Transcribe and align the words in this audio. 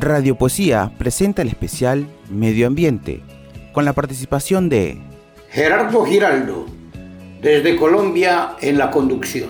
Radio 0.00 0.36
Poesía 0.36 0.92
presenta 0.98 1.42
el 1.42 1.48
especial 1.48 2.06
Medio 2.30 2.66
Ambiente, 2.66 3.22
con 3.72 3.84
la 3.84 3.94
participación 3.94 4.68
de 4.68 4.98
Gerardo 5.48 6.04
Giraldo, 6.04 6.66
desde 7.40 7.76
Colombia 7.76 8.56
en 8.60 8.76
la 8.76 8.90
conducción. 8.90 9.48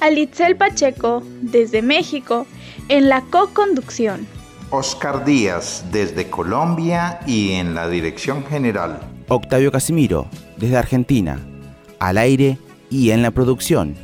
Alitzel 0.00 0.56
Pacheco, 0.56 1.22
desde 1.40 1.82
México, 1.82 2.46
en 2.88 3.08
la 3.08 3.22
co-conducción. 3.22 4.26
Oscar 4.70 5.24
Díaz, 5.24 5.84
desde 5.90 6.30
Colombia 6.30 7.20
y 7.26 7.52
en 7.52 7.74
la 7.74 7.88
dirección 7.88 8.44
general. 8.44 9.00
Octavio 9.28 9.72
Casimiro, 9.72 10.28
desde 10.58 10.76
Argentina, 10.76 11.40
al 11.98 12.18
aire 12.18 12.58
y 12.88 13.10
en 13.10 13.22
la 13.22 13.32
producción. 13.32 13.96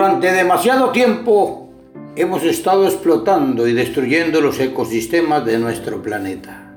Durante 0.00 0.32
demasiado 0.32 0.92
tiempo 0.92 1.68
hemos 2.16 2.42
estado 2.42 2.86
explotando 2.86 3.68
y 3.68 3.74
destruyendo 3.74 4.40
los 4.40 4.58
ecosistemas 4.58 5.44
de 5.44 5.58
nuestro 5.58 6.02
planeta. 6.02 6.72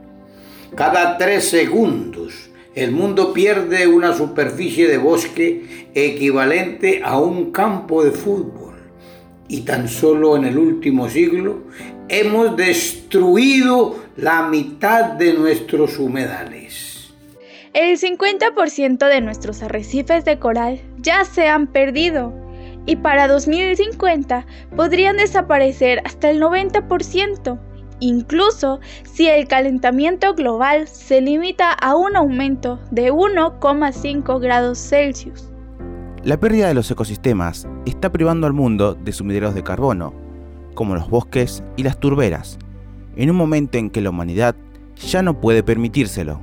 Cada 0.76 1.18
tres 1.18 1.48
segundos 1.48 2.50
el 2.76 2.92
mundo 2.92 3.32
pierde 3.32 3.88
una 3.88 4.14
superficie 4.14 4.90
de 4.90 4.98
bosque 4.98 5.88
equivalente 5.94 7.02
a 7.02 7.18
un 7.18 7.54
campo 7.54 8.04
de 8.04 8.12
fútbol. 8.12 8.74
Y 9.48 9.62
tan 9.62 9.88
solo 9.88 10.36
en 10.36 10.44
el 10.44 10.58
último 10.58 11.08
siglo 11.08 11.64
hemos 12.10 12.58
destruido 12.58 14.04
la 14.18 14.50
mitad 14.50 15.14
de 15.14 15.34
nuestros 15.34 15.98
humedales. 15.98 17.14
El 17.72 17.98
50% 17.98 19.08
de 19.08 19.22
nuestros 19.22 19.64
arrecifes 19.64 20.26
de 20.26 20.40
coral 20.40 20.82
ya 21.00 21.24
se 21.24 21.48
han 21.48 21.68
perdido 21.68 22.43
y 22.86 22.98
para 22.98 23.28
2050 23.28 24.46
podrían 24.76 25.18
desaparecer 25.18 26.02
hasta 26.06 26.30
el 26.30 26.42
90%, 26.42 27.60
incluso 28.00 28.80
si 29.04 29.28
el 29.28 29.48
calentamiento 29.48 30.34
global 30.34 30.88
se 30.88 31.22
limita 31.22 31.72
a 31.72 31.96
un 31.96 32.16
aumento 32.16 32.80
de 32.92 33.12
1,5 33.12 34.40
grados 34.40 34.80
Celsius. 34.80 35.50
La 36.24 36.38
pérdida 36.38 36.68
de 36.68 36.74
los 36.74 36.90
ecosistemas 36.90 37.68
está 37.86 38.12
privando 38.12 38.48
al 38.48 38.54
mundo 38.54 38.96
de 38.96 39.12
sumideros 39.12 39.56
de 39.56 39.64
carbono, 39.64 40.14
como 40.74 40.96
los 40.96 41.10
bosques 41.10 41.64
y 41.76 41.84
las 41.84 42.00
turberas, 42.00 42.58
en 43.16 43.30
un 43.30 43.36
momento 43.36 43.78
en 43.78 43.90
que 43.90 44.02
la 44.02 44.10
humanidad 44.10 44.56
ya 44.96 45.22
no 45.22 45.40
puede 45.40 45.64
permitírselo. 45.64 46.40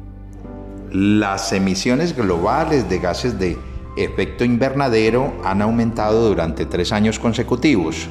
Las 0.93 1.53
emisiones 1.53 2.17
globales 2.17 2.89
de 2.89 2.99
gases 2.99 3.39
de 3.39 3.57
efecto 3.97 4.45
invernadero 4.45 5.33
han 5.45 5.63
aumentado 5.63 6.29
durante 6.29 6.67
tres 6.67 6.93
años 6.93 7.19
consecutivos 7.19 8.09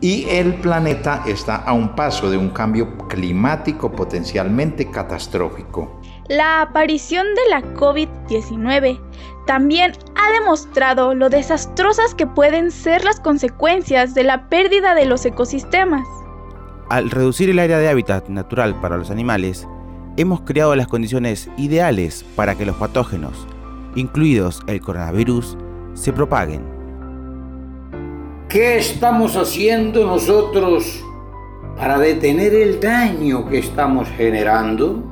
y 0.00 0.28
el 0.28 0.54
planeta 0.54 1.22
está 1.26 1.56
a 1.56 1.72
un 1.72 1.94
paso 1.96 2.30
de 2.30 2.36
un 2.36 2.50
cambio 2.50 2.96
climático 3.08 3.90
potencialmente 3.92 4.90
catastrófico. 4.90 6.00
La 6.28 6.60
aparición 6.60 7.26
de 7.34 7.50
la 7.50 7.62
COVID-19 7.74 9.00
también 9.46 9.92
ha 10.16 10.32
demostrado 10.32 11.14
lo 11.14 11.30
desastrosas 11.30 12.14
que 12.14 12.26
pueden 12.26 12.70
ser 12.70 13.04
las 13.04 13.20
consecuencias 13.20 14.14
de 14.14 14.24
la 14.24 14.48
pérdida 14.48 14.94
de 14.94 15.06
los 15.06 15.24
ecosistemas. 15.24 16.06
Al 16.88 17.10
reducir 17.10 17.50
el 17.50 17.58
área 17.58 17.78
de 17.78 17.88
hábitat 17.88 18.28
natural 18.28 18.80
para 18.80 18.96
los 18.96 19.10
animales, 19.10 19.66
hemos 20.16 20.42
creado 20.42 20.74
las 20.76 20.88
condiciones 20.88 21.48
ideales 21.56 22.24
para 22.34 22.54
que 22.56 22.66
los 22.66 22.76
patógenos, 22.76 23.46
incluidos 23.96 24.62
el 24.68 24.80
coronavirus, 24.80 25.56
se 25.94 26.12
propaguen. 26.12 26.62
¿Qué 28.48 28.78
estamos 28.78 29.36
haciendo 29.36 30.06
nosotros 30.06 31.02
para 31.76 31.98
detener 31.98 32.54
el 32.54 32.78
daño 32.78 33.48
que 33.48 33.58
estamos 33.58 34.08
generando? 34.16 35.02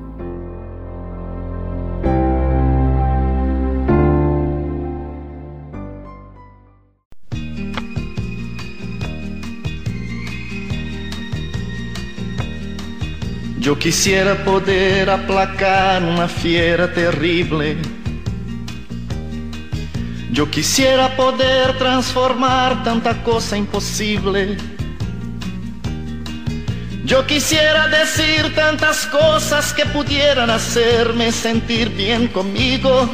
Yo 13.59 13.79
quisiera 13.79 14.45
poder 14.45 15.09
aplacar 15.09 16.03
una 16.03 16.29
fiera 16.29 16.93
terrible 16.93 17.79
yo 20.35 20.51
quisiera 20.51 21.15
poder 21.15 21.79
transformar 21.79 22.83
tanta 22.83 23.23
cosa 23.23 23.57
imposible. 23.57 24.57
Yo 27.05 27.25
quisiera 27.25 27.87
decir 27.87 28.53
tantas 28.53 29.07
cosas 29.07 29.73
que 29.73 29.87
pudieran 29.87 30.51
hacerme 30.51 31.31
sentir 31.31 31.89
bien 31.91 32.27
conmigo. 32.27 33.09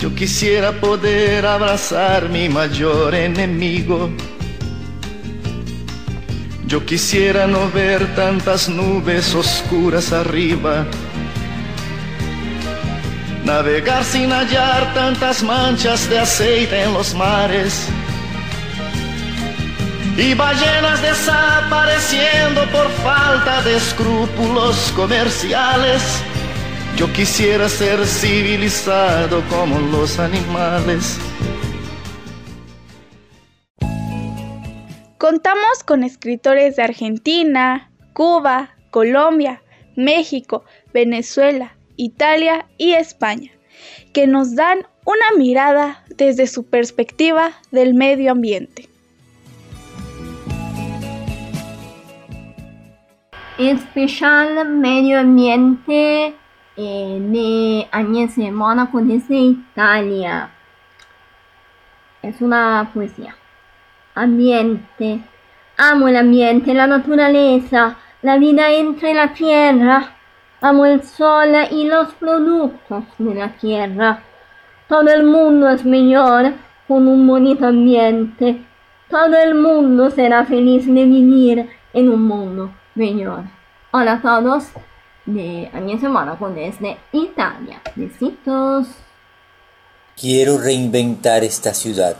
Yo 0.00 0.12
quisiera 0.12 0.72
poder 0.72 1.46
abrazar 1.46 2.28
mi 2.28 2.48
mayor 2.48 3.14
enemigo. 3.14 4.10
Yo 6.66 6.84
quisiera 6.84 7.46
no 7.46 7.70
ver 7.70 8.16
tantas 8.16 8.68
nubes 8.68 9.36
oscuras 9.36 10.12
arriba 10.12 10.84
navegar 13.44 14.04
sin 14.04 14.30
hallar 14.30 14.92
tantas 14.94 15.42
manchas 15.42 16.08
de 16.08 16.18
aceite 16.18 16.82
en 16.82 16.92
los 16.92 17.14
mares 17.14 17.88
y 20.16 20.34
ballenas 20.34 21.00
desapareciendo 21.00 22.60
por 22.70 22.88
falta 23.02 23.62
de 23.62 23.76
escrúpulos 23.76 24.92
comerciales. 24.94 26.02
Yo 26.96 27.10
quisiera 27.12 27.68
ser 27.68 28.04
civilizado 28.04 29.42
como 29.48 29.78
los 29.78 30.18
animales. 30.18 31.18
Contamos 35.16 35.84
con 35.86 36.04
escritores 36.04 36.76
de 36.76 36.82
Argentina, 36.82 37.90
Cuba, 38.12 38.74
Colombia, 38.90 39.62
México, 39.96 40.64
Venezuela, 40.92 41.76
Italia 42.00 42.64
y 42.78 42.94
España, 42.94 43.50
que 44.14 44.26
nos 44.26 44.56
dan 44.56 44.86
una 45.04 45.36
mirada 45.36 46.02
desde 46.08 46.46
su 46.46 46.64
perspectiva 46.64 47.52
del 47.72 47.92
medio 47.92 48.32
ambiente. 48.32 48.88
Especial 53.58 54.66
medio 54.66 55.20
ambiente 55.20 56.34
de 56.74 57.86
Agnese 57.92 58.50
Monaco 58.50 59.02
desde 59.02 59.36
Italia. 59.36 60.50
Es 62.22 62.40
una 62.40 62.90
poesía. 62.94 63.36
Ambiente. 64.14 65.20
Amo 65.76 66.08
el 66.08 66.16
ambiente, 66.16 66.72
la 66.72 66.86
naturaleza, 66.86 67.98
la 68.22 68.38
vida 68.38 68.72
entre 68.72 69.12
la 69.12 69.34
tierra 69.34 70.16
Amo 70.62 70.84
el 70.84 71.02
sol 71.02 71.54
y 71.70 71.84
los 71.84 72.12
productos 72.14 73.04
de 73.16 73.34
la 73.34 73.56
tierra. 73.56 74.22
Todo 74.90 75.08
el 75.08 75.24
mundo 75.24 75.70
es 75.70 75.86
mejor 75.86 76.52
con 76.86 77.08
un 77.08 77.26
bonito 77.26 77.66
ambiente. 77.66 78.62
Todo 79.08 79.36
el 79.38 79.54
mundo 79.54 80.10
será 80.10 80.44
feliz 80.44 80.84
de 80.84 81.04
vivir 81.06 81.70
en 81.94 82.10
un 82.10 82.22
mundo 82.28 82.74
mejor. 82.94 83.44
Hola 83.90 84.12
a 84.12 84.20
todos 84.20 84.64
de 85.24 85.70
Agnese 85.72 86.10
Monaco 86.10 86.50
desde 86.50 86.98
Italia. 87.12 87.80
Besitos. 87.96 88.88
Quiero 90.14 90.58
reinventar 90.58 91.42
esta 91.42 91.72
ciudad 91.72 92.16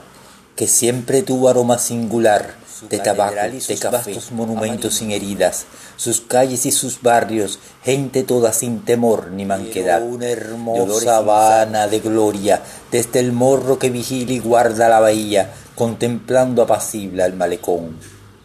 que 0.56 0.66
siempre 0.66 1.22
tuvo 1.22 1.50
aroma 1.50 1.76
singular 1.76 2.54
de 2.88 2.98
tabaco, 2.98 3.34
de 3.34 3.78
café, 3.78 4.18
monumentos 4.32 4.94
sin 4.94 5.10
heridas, 5.10 5.66
sus 5.96 6.20
calles 6.20 6.66
y 6.66 6.72
sus 6.72 7.02
barrios, 7.02 7.58
gente 7.82 8.22
toda 8.22 8.52
sin 8.52 8.84
temor 8.84 9.30
ni 9.30 9.44
manquedad. 9.44 10.02
Una 10.02 10.28
hermosa 10.28 11.16
Habana 11.16 11.88
de 11.88 12.00
gloria, 12.00 12.62
desde 12.90 13.20
el 13.20 13.32
morro 13.32 13.78
que 13.78 13.90
vigila 13.90 14.32
y 14.32 14.38
guarda 14.38 14.88
la 14.88 15.00
bahía, 15.00 15.52
contemplando 15.74 16.62
apacible 16.62 17.22
al 17.22 17.34
malecón 17.34 17.98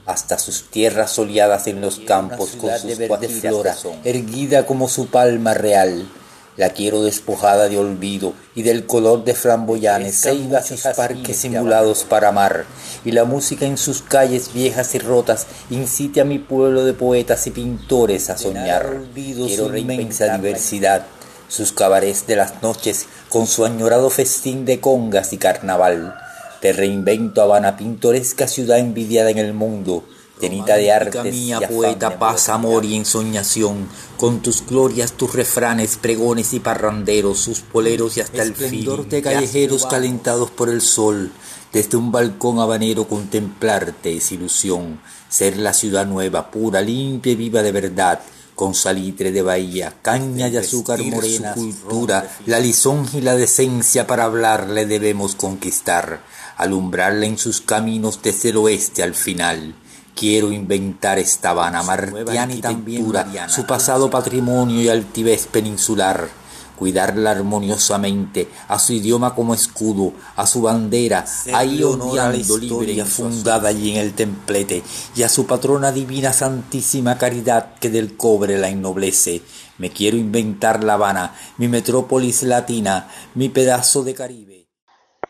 hasta 0.05 0.37
sus 0.37 0.69
tierras 0.69 1.11
soleadas 1.11 1.67
en 1.67 1.81
los 1.81 1.99
campos 1.99 2.51
con 2.51 2.69
sus 2.77 2.93
flora, 3.41 3.75
erguida 4.03 4.65
como 4.65 4.87
su 4.87 5.07
palma 5.07 5.53
real, 5.53 6.07
la 6.57 6.69
quiero 6.69 7.01
despojada 7.03 7.67
de 7.69 7.77
olvido 7.77 8.33
y 8.55 8.63
del 8.63 8.85
color 8.85 9.23
de 9.23 9.33
flamboyanes, 9.33 10.21
ceibas 10.21 10.71
y 10.71 10.75
parques 10.95 11.37
simulados 11.37 12.03
para 12.03 12.29
amar, 12.29 12.65
y 13.03 13.11
la 13.11 13.25
música 13.25 13.65
en 13.65 13.77
sus 13.77 14.01
calles 14.01 14.53
viejas 14.53 14.95
y 14.95 14.99
rotas 14.99 15.47
incite 15.69 16.21
a 16.21 16.25
mi 16.25 16.39
pueblo 16.39 16.85
de 16.85 16.93
poetas 16.93 17.45
y 17.47 17.51
pintores 17.51 18.29
a 18.29 18.37
soñar. 18.37 19.01
Quiero 19.13 19.69
la 19.69 19.79
inmensa 19.79 20.37
diversidad 20.37 21.05
sus 21.47 21.71
cabarets 21.71 22.27
de 22.27 22.35
las 22.35 22.61
noches 22.61 23.05
con 23.29 23.47
su 23.47 23.65
añorado 23.65 24.09
festín 24.09 24.65
de 24.65 24.79
congas 24.79 25.33
y 25.33 25.37
carnaval. 25.37 26.15
Te 26.61 26.73
reinvento 26.73 27.41
Habana, 27.41 27.77
pintoresca 27.77 28.47
ciudad 28.47 28.79
envidiada 28.79 29.29
en 29.29 29.37
el 29.37 29.53
mundo, 29.53 30.03
llenita 30.39 30.75
de 30.75 30.91
artes 30.91 31.23
mía, 31.23 31.61
poeta, 31.67 32.19
paz, 32.19 32.49
amor 32.49 32.85
y 32.85 32.95
ensoñación, 32.95 33.87
con 34.17 34.41
tus 34.41 34.65
glorias, 34.65 35.13
tus 35.13 35.33
refranes, 35.33 35.97
pregones 35.97 36.53
y 36.53 36.59
parranderos, 36.59 37.39
sus 37.39 37.61
poleros 37.61 38.17
y 38.17 38.21
hasta 38.21 38.43
el 38.43 38.53
fin 38.53 39.07
de 39.09 39.21
callejeros 39.21 39.85
calentados 39.85 40.51
por 40.51 40.69
el 40.69 40.81
sol, 40.81 41.31
desde 41.71 41.97
un 41.97 42.11
balcón 42.11 42.59
habanero 42.59 43.07
contemplarte 43.07 44.17
es 44.17 44.31
ilusión, 44.31 44.99
ser 45.29 45.57
la 45.57 45.73
ciudad 45.73 46.05
nueva, 46.05 46.49
pura, 46.49 46.81
limpia 46.81 47.33
y 47.33 47.35
viva 47.35 47.61
de 47.61 47.71
verdad, 47.71 48.21
con 48.55 48.73
salitre 48.73 49.33
de 49.33 49.41
bahía, 49.41 49.93
caña 50.01 50.47
y 50.47 50.55
azúcar 50.55 51.03
morena, 51.03 51.53
cultura, 51.53 52.37
la 52.45 52.59
lisonja 52.59 53.17
y 53.17 53.21
la 53.21 53.35
decencia 53.35 54.07
para 54.07 54.23
hablarle 54.23 54.85
debemos 54.85 55.35
conquistar, 55.35 56.21
alumbrarle 56.55 57.27
en 57.27 57.37
sus 57.37 57.59
caminos 57.59 58.21
desde 58.23 58.49
el 58.49 58.57
oeste 58.57 59.03
al 59.03 59.13
final. 59.13 59.75
Quiero 60.15 60.51
inventar 60.51 61.19
esta 61.19 61.49
Habana 61.49 61.83
martiana 61.83 62.53
y 62.53 62.61
también 62.61 63.05
su 63.47 63.65
pasado 63.65 64.09
patrimonio 64.09 64.81
y 64.81 64.89
altivez 64.89 65.47
peninsular 65.47 66.29
cuidarla 66.75 67.31
armoniosamente, 67.31 68.49
a 68.67 68.79
su 68.79 68.93
idioma 68.93 69.33
como 69.33 69.53
escudo, 69.53 70.13
a 70.35 70.45
su 70.45 70.61
bandera, 70.61 71.25
ahí 71.53 71.81
ondeando 71.83 72.57
libre 72.57 72.93
y 72.93 73.01
fundada 73.01 73.69
allí 73.69 73.91
en 73.91 73.97
el 73.97 74.13
templete, 74.13 74.83
y 75.15 75.23
a 75.23 75.29
su 75.29 75.45
patrona 75.45 75.91
divina 75.91 76.33
santísima 76.33 77.17
caridad 77.17 77.75
que 77.79 77.89
del 77.89 78.17
cobre 78.17 78.57
la 78.57 78.69
ennoblece. 78.69 79.41
Me 79.77 79.89
quiero 79.89 80.17
inventar 80.17 80.83
La 80.83 80.93
Habana, 80.93 81.35
mi 81.57 81.67
metrópolis 81.67 82.43
latina, 82.43 83.09
mi 83.33 83.49
pedazo 83.49 84.03
de 84.03 84.13
Caribe. 84.13 84.55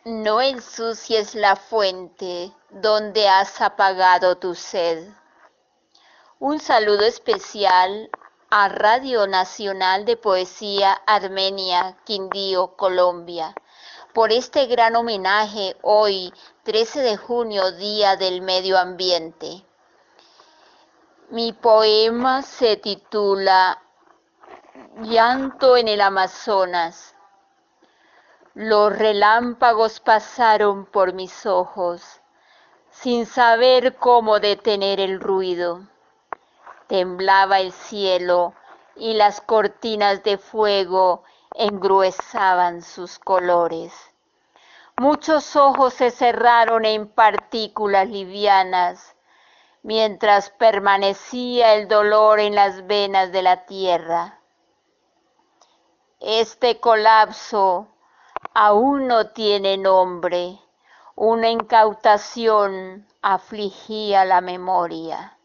No 0.05 0.39
ensucies 0.39 1.33
la 1.33 1.55
fuente 1.55 2.51
donde 2.75 3.29
has 3.29 3.61
apagado 3.61 4.35
tu 4.35 4.53
sed. 4.53 5.07
Un 6.39 6.59
saludo 6.59 7.05
especial 7.05 8.09
a 8.49 8.67
Radio 8.67 9.27
Nacional 9.27 10.03
de 10.03 10.17
Poesía 10.17 10.91
Armenia, 11.07 11.97
Quindío, 12.03 12.75
Colombia, 12.75 13.55
por 14.13 14.33
este 14.33 14.65
gran 14.65 14.97
homenaje 14.97 15.77
hoy, 15.83 16.33
13 16.63 16.99
de 16.99 17.15
junio, 17.15 17.71
Día 17.71 18.17
del 18.17 18.41
Medio 18.41 18.77
Ambiente. 18.77 19.65
Mi 21.29 21.53
poema 21.53 22.41
se 22.41 22.75
titula 22.75 23.81
Llanto 24.97 25.77
en 25.77 25.87
el 25.87 26.01
Amazonas. 26.01 27.15
Los 28.53 28.91
relámpagos 28.97 30.01
pasaron 30.01 30.85
por 30.85 31.13
mis 31.13 31.45
ojos, 31.45 32.21
sin 33.01 33.25
saber 33.25 33.95
cómo 33.95 34.39
detener 34.39 34.99
el 34.99 35.19
ruido 35.19 35.81
temblaba 36.87 37.59
el 37.59 37.71
cielo 37.71 38.53
y 38.95 39.13
las 39.13 39.41
cortinas 39.41 40.23
de 40.23 40.37
fuego 40.37 41.23
engruesaban 41.53 42.81
sus 42.81 43.19
colores. 43.19 43.93
Muchos 44.97 45.55
ojos 45.55 45.93
se 45.93 46.11
cerraron 46.11 46.85
en 46.85 47.07
partículas 47.07 48.07
livianas, 48.07 49.15
mientras 49.83 50.49
permanecía 50.51 51.73
el 51.75 51.87
dolor 51.87 52.39
en 52.39 52.55
las 52.55 52.87
venas 52.87 53.31
de 53.31 53.41
la 53.41 53.65
tierra. 53.65 54.39
Este 56.21 56.79
colapso 56.79 57.89
aún 58.53 59.07
no 59.07 59.31
tiene 59.31 59.77
nombre, 59.77 60.59
una 61.15 61.47
incautación 61.49 63.07
afligía 63.21 64.25
la 64.25 64.41
memoria. 64.41 65.37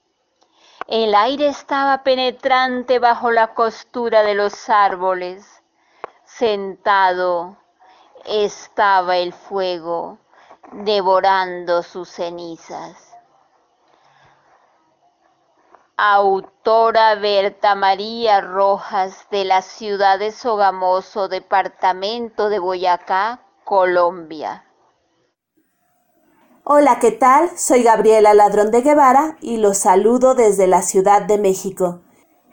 El 0.88 1.14
aire 1.14 1.46
estaba 1.46 2.02
penetrante 2.02 2.98
bajo 2.98 3.30
la 3.30 3.54
costura 3.54 4.24
de 4.24 4.34
los 4.34 4.68
árboles. 4.68 5.62
Sentado 6.24 7.56
estaba 8.24 9.18
el 9.18 9.32
fuego, 9.32 10.18
devorando 10.72 11.84
sus 11.84 12.08
cenizas. 12.08 13.16
Autora 15.96 17.14
Berta 17.14 17.76
María 17.76 18.40
Rojas 18.40 19.28
de 19.30 19.44
la 19.44 19.62
ciudad 19.62 20.18
de 20.18 20.32
Sogamoso, 20.32 21.28
departamento 21.28 22.48
de 22.48 22.58
Boyacá, 22.58 23.42
Colombia. 23.62 24.64
Hola, 26.62 26.98
¿qué 27.00 27.10
tal? 27.10 27.50
Soy 27.56 27.82
Gabriela 27.82 28.34
Ladrón 28.34 28.70
de 28.70 28.82
Guevara 28.82 29.38
y 29.40 29.56
los 29.56 29.78
saludo 29.78 30.34
desde 30.34 30.66
la 30.66 30.82
Ciudad 30.82 31.22
de 31.22 31.38
México. 31.38 32.02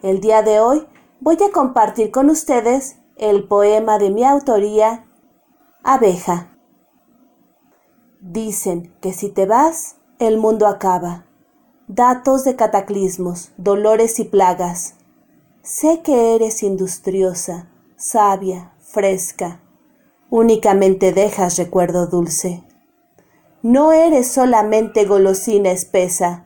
El 0.01 0.21
día 0.21 0.41
de 0.43 0.61
hoy 0.61 0.87
voy 1.19 1.35
a 1.43 1.51
compartir 1.51 2.09
con 2.09 2.29
ustedes 2.29 2.99
el 3.17 3.49
poema 3.49 3.99
de 3.99 4.09
mi 4.09 4.23
autoría, 4.23 5.05
Abeja. 5.83 6.57
Dicen 8.21 8.95
que 9.01 9.11
si 9.11 9.27
te 9.27 9.45
vas, 9.45 9.97
el 10.19 10.37
mundo 10.37 10.67
acaba. 10.67 11.25
Datos 11.87 12.45
de 12.45 12.55
cataclismos, 12.55 13.51
dolores 13.57 14.19
y 14.19 14.23
plagas. 14.23 14.95
Sé 15.63 16.01
que 16.01 16.33
eres 16.33 16.63
industriosa, 16.63 17.69
sabia, 17.97 18.73
fresca. 18.79 19.59
Únicamente 20.29 21.11
dejas 21.11 21.57
recuerdo 21.57 22.07
dulce. 22.07 22.66
No 23.63 23.91
eres 23.91 24.31
solamente 24.31 25.05
golosina 25.05 25.71
espesa, 25.71 26.45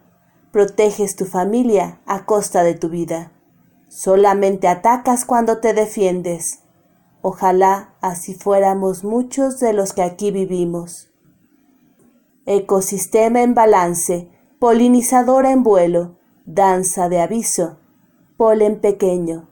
proteges 0.51 1.17
tu 1.17 1.25
familia 1.25 1.99
a 2.05 2.25
costa 2.25 2.63
de 2.63 2.73
tu 2.73 2.87
vida. 2.87 3.33
Solamente 3.89 4.69
atacas 4.69 5.25
cuando 5.25 5.59
te 5.59 5.73
defiendes. 5.73 6.61
Ojalá 7.21 7.95
así 8.01 8.33
fuéramos 8.33 9.03
muchos 9.03 9.59
de 9.59 9.73
los 9.73 9.91
que 9.91 10.03
aquí 10.03 10.31
vivimos. 10.31 11.11
Ecosistema 12.45 13.41
en 13.41 13.53
balance, 13.53 14.29
polinizadora 14.59 15.51
en 15.51 15.63
vuelo, 15.63 16.15
danza 16.45 17.09
de 17.09 17.19
aviso, 17.19 17.77
polen 18.37 18.79
pequeño. 18.79 19.49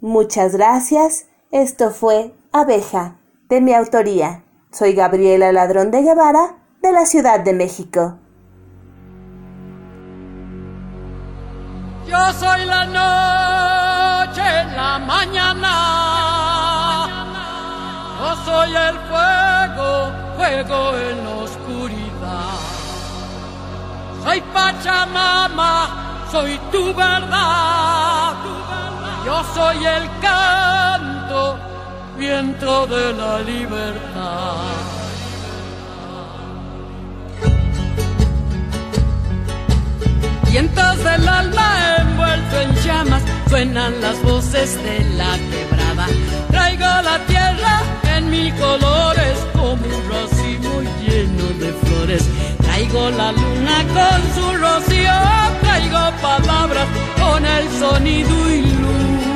Muchas 0.00 0.52
gracias. 0.54 1.26
Esto 1.50 1.90
fue 1.90 2.34
Abeja, 2.52 3.18
de 3.48 3.60
mi 3.60 3.74
autoría. 3.74 4.45
Soy 4.76 4.92
Gabriela 4.92 5.52
Ladrón 5.52 5.90
de 5.90 6.02
Guevara, 6.02 6.56
de 6.82 6.92
la 6.92 7.06
Ciudad 7.06 7.40
de 7.40 7.54
México. 7.54 8.18
Yo 12.06 12.32
soy 12.34 12.66
la 12.66 12.84
noche 12.84 14.42
la 14.76 14.98
mañana. 14.98 15.72
Yo 18.20 18.36
soy 18.44 18.76
el 18.76 18.98
fuego, 19.08 20.12
fuego 20.36 20.98
en 20.98 21.24
la 21.24 21.30
oscuridad. 21.36 22.58
Soy 24.24 24.42
Pachamama, 24.52 26.28
soy 26.30 26.58
tu 26.70 26.92
verdad. 26.92 28.34
Yo 29.24 29.42
soy 29.54 29.86
el 29.86 30.06
canto 30.20 31.75
viento 32.18 32.86
de 32.86 33.12
la 33.12 33.40
libertad. 33.40 34.56
Vientos 40.50 41.04
del 41.04 41.28
alma 41.28 41.96
envuelto 41.98 42.60
en 42.60 42.74
llamas, 42.76 43.22
suenan 43.48 44.00
las 44.00 44.22
voces 44.22 44.82
de 44.82 45.04
la 45.16 45.36
quebrada. 45.50 46.06
Traigo 46.50 47.02
la 47.02 47.18
tierra 47.26 47.82
en 48.16 48.30
mil 48.30 48.54
colores 48.54 49.38
como 49.52 49.72
un 49.72 50.02
racimo 50.10 50.80
lleno 51.00 51.46
de 51.60 51.72
flores. 51.82 52.24
Traigo 52.62 53.10
la 53.10 53.32
luna 53.32 53.84
con 53.96 54.20
su 54.34 54.56
rocío, 54.56 55.18
traigo 55.60 56.10
palabras 56.22 56.88
con 57.20 57.44
el 57.44 57.68
sonido 57.78 58.50
y 58.50 58.62
luz 58.62 59.35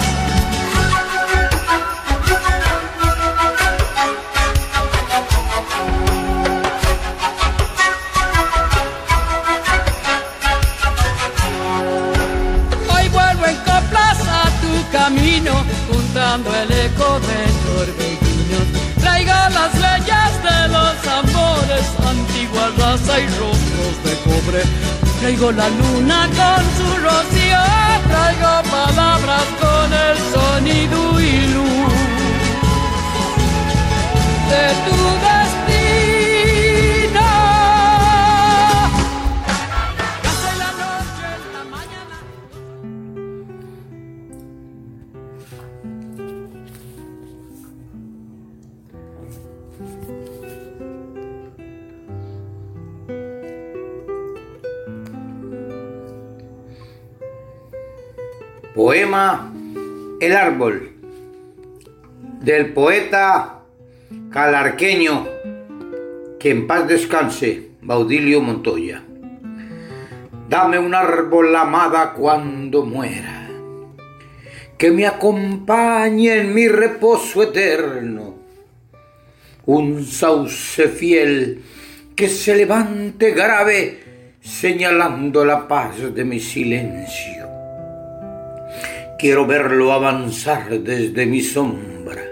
Amores, 21.07 21.87
antigua 22.07 22.71
raza 22.77 23.19
y 23.19 23.27
rostros 23.27 23.95
de 24.05 24.13
cobre. 24.23 24.63
Traigo 25.19 25.51
la 25.51 25.69
luna 25.69 26.27
con 26.39 26.63
su 26.77 26.87
rocío, 26.97 27.63
traigo 28.09 28.53
palabras 28.69 29.45
con 29.59 29.93
el 29.93 30.17
sonido 30.33 31.19
y 31.19 31.47
luz 31.53 31.93
de 34.49 34.65
tu 34.85 34.97
El 59.11 60.37
árbol 60.37 60.89
del 62.39 62.71
poeta 62.71 63.59
calarqueño 64.31 65.27
que 66.39 66.51
en 66.51 66.65
paz 66.65 66.87
descanse, 66.87 67.71
Baudilio 67.81 68.39
Montoya. 68.39 69.03
Dame 70.47 70.79
un 70.79 70.95
árbol 70.95 71.53
amada 71.53 72.13
cuando 72.13 72.85
muera, 72.85 73.49
que 74.77 74.91
me 74.91 75.05
acompañe 75.05 76.37
en 76.37 76.53
mi 76.53 76.69
reposo 76.69 77.43
eterno, 77.43 78.35
un 79.65 80.05
sauce 80.05 80.87
fiel 80.87 81.61
que 82.15 82.29
se 82.29 82.55
levante 82.55 83.31
grave 83.31 84.35
señalando 84.39 85.43
la 85.43 85.67
paz 85.67 86.13
de 86.15 86.23
mi 86.23 86.39
silencio 86.39 87.40
Quiero 89.21 89.45
verlo 89.45 89.93
avanzar 89.93 90.79
desde 90.79 91.27
mi 91.27 91.41
sombra. 91.41 92.23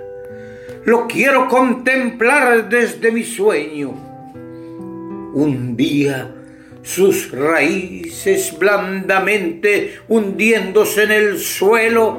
Lo 0.86 1.06
quiero 1.06 1.48
contemplar 1.48 2.68
desde 2.68 3.12
mi 3.12 3.24
sueño. 3.24 3.92
Un 5.36 5.78
día 5.78 6.32
sus 6.82 7.30
raíces 7.30 8.58
blandamente 8.58 10.00
hundiéndose 10.08 11.04
en 11.04 11.12
el 11.12 11.38
suelo, 11.38 12.18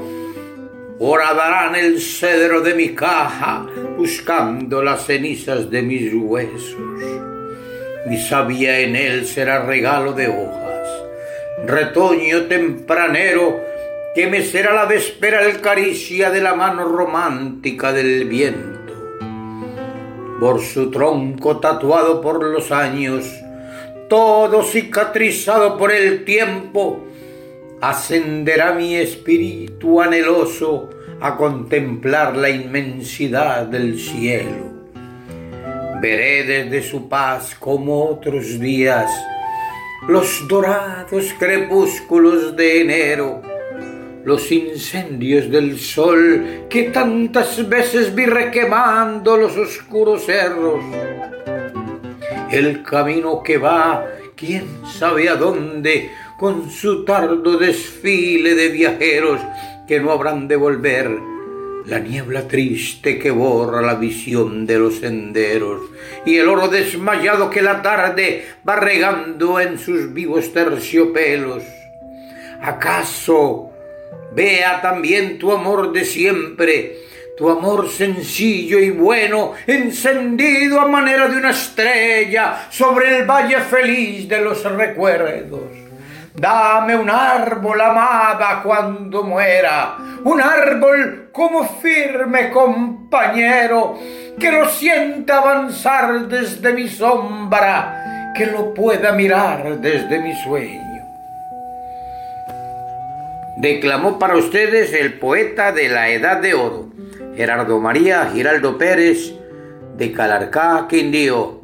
horadarán 1.00 1.74
el 1.74 2.00
cedro 2.00 2.60
de 2.60 2.74
mi 2.74 2.90
caja 2.90 3.66
buscando 3.98 4.84
las 4.84 5.04
cenizas 5.04 5.68
de 5.68 5.82
mis 5.82 6.14
huesos. 6.14 6.76
Mi 8.06 8.18
savia 8.18 8.78
en 8.78 8.94
él 8.94 9.26
será 9.26 9.64
regalo 9.64 10.12
de 10.12 10.28
hojas, 10.28 10.88
retoño 11.66 12.42
tempranero 12.44 13.69
que 14.14 14.26
me 14.26 14.42
será 14.42 14.74
la 14.74 14.86
vespera 14.86 15.42
el 15.46 15.60
caricia 15.60 16.30
de 16.30 16.40
la 16.40 16.54
mano 16.54 16.84
romántica 16.84 17.92
del 17.92 18.24
viento. 18.24 18.80
Por 20.40 20.60
su 20.60 20.90
tronco 20.90 21.58
tatuado 21.58 22.20
por 22.20 22.42
los 22.42 22.72
años, 22.72 23.24
todo 24.08 24.64
cicatrizado 24.64 25.76
por 25.76 25.92
el 25.92 26.24
tiempo, 26.24 27.06
ascenderá 27.80 28.72
mi 28.72 28.96
espíritu 28.96 30.00
anheloso 30.00 30.90
a 31.20 31.36
contemplar 31.36 32.36
la 32.36 32.50
inmensidad 32.50 33.66
del 33.66 34.00
cielo. 34.00 34.70
Veré 36.02 36.44
desde 36.44 36.82
su 36.82 37.08
paz 37.08 37.54
como 37.54 38.06
otros 38.06 38.58
días 38.58 39.10
los 40.08 40.48
dorados 40.48 41.26
crepúsculos 41.38 42.56
de 42.56 42.80
enero 42.80 43.49
los 44.24 44.50
incendios 44.52 45.50
del 45.50 45.78
sol 45.78 46.66
que 46.68 46.84
tantas 46.84 47.68
veces 47.68 48.14
vi 48.14 48.26
requemando 48.26 49.36
los 49.36 49.56
oscuros 49.56 50.24
cerros. 50.26 50.84
El 52.50 52.82
camino 52.82 53.42
que 53.42 53.58
va, 53.58 54.06
quién 54.36 54.66
sabe 54.86 55.28
a 55.28 55.36
dónde, 55.36 56.10
con 56.38 56.70
su 56.70 57.04
tardo 57.04 57.56
desfile 57.56 58.54
de 58.54 58.68
viajeros 58.68 59.40
que 59.86 60.00
no 60.00 60.10
habrán 60.10 60.48
de 60.48 60.56
volver. 60.56 61.10
La 61.86 61.98
niebla 61.98 62.46
triste 62.46 63.18
que 63.18 63.30
borra 63.30 63.80
la 63.80 63.94
visión 63.94 64.66
de 64.66 64.78
los 64.78 64.96
senderos 64.96 65.80
y 66.26 66.36
el 66.36 66.48
oro 66.48 66.68
desmayado 66.68 67.48
que 67.48 67.62
la 67.62 67.80
tarde 67.80 68.44
va 68.68 68.76
regando 68.76 69.58
en 69.58 69.78
sus 69.78 70.12
vivos 70.12 70.52
terciopelos. 70.52 71.62
¿Acaso 72.60 73.69
Vea 74.32 74.80
también 74.80 75.38
tu 75.38 75.50
amor 75.50 75.92
de 75.92 76.04
siempre, 76.04 76.98
tu 77.36 77.50
amor 77.50 77.88
sencillo 77.88 78.78
y 78.78 78.90
bueno, 78.90 79.54
encendido 79.66 80.80
a 80.80 80.86
manera 80.86 81.26
de 81.26 81.36
una 81.36 81.50
estrella 81.50 82.66
sobre 82.70 83.18
el 83.18 83.24
valle 83.26 83.58
feliz 83.60 84.28
de 84.28 84.40
los 84.40 84.62
recuerdos. 84.62 85.62
Dame 86.32 86.94
un 86.94 87.10
árbol 87.10 87.80
amada 87.80 88.62
cuando 88.62 89.24
muera, 89.24 89.96
un 90.22 90.40
árbol 90.40 91.30
como 91.32 91.66
firme 91.80 92.50
compañero, 92.50 93.98
que 94.38 94.52
lo 94.52 94.68
sienta 94.68 95.38
avanzar 95.38 96.28
desde 96.28 96.72
mi 96.72 96.88
sombra, 96.88 98.32
que 98.36 98.46
lo 98.46 98.72
pueda 98.72 99.12
mirar 99.12 99.80
desde 99.80 100.20
mi 100.20 100.34
sueño 100.36 100.89
declamó 103.60 104.18
para 104.18 104.36
ustedes 104.36 104.94
el 104.94 105.18
poeta 105.18 105.72
de 105.72 105.88
la 105.88 106.08
Edad 106.08 106.38
de 106.38 106.54
Oro, 106.54 106.88
Gerardo 107.36 107.78
María 107.78 108.30
Giraldo 108.32 108.78
Pérez, 108.78 109.34
de 109.96 110.12
Calarcá, 110.12 110.86
Quindío, 110.88 111.60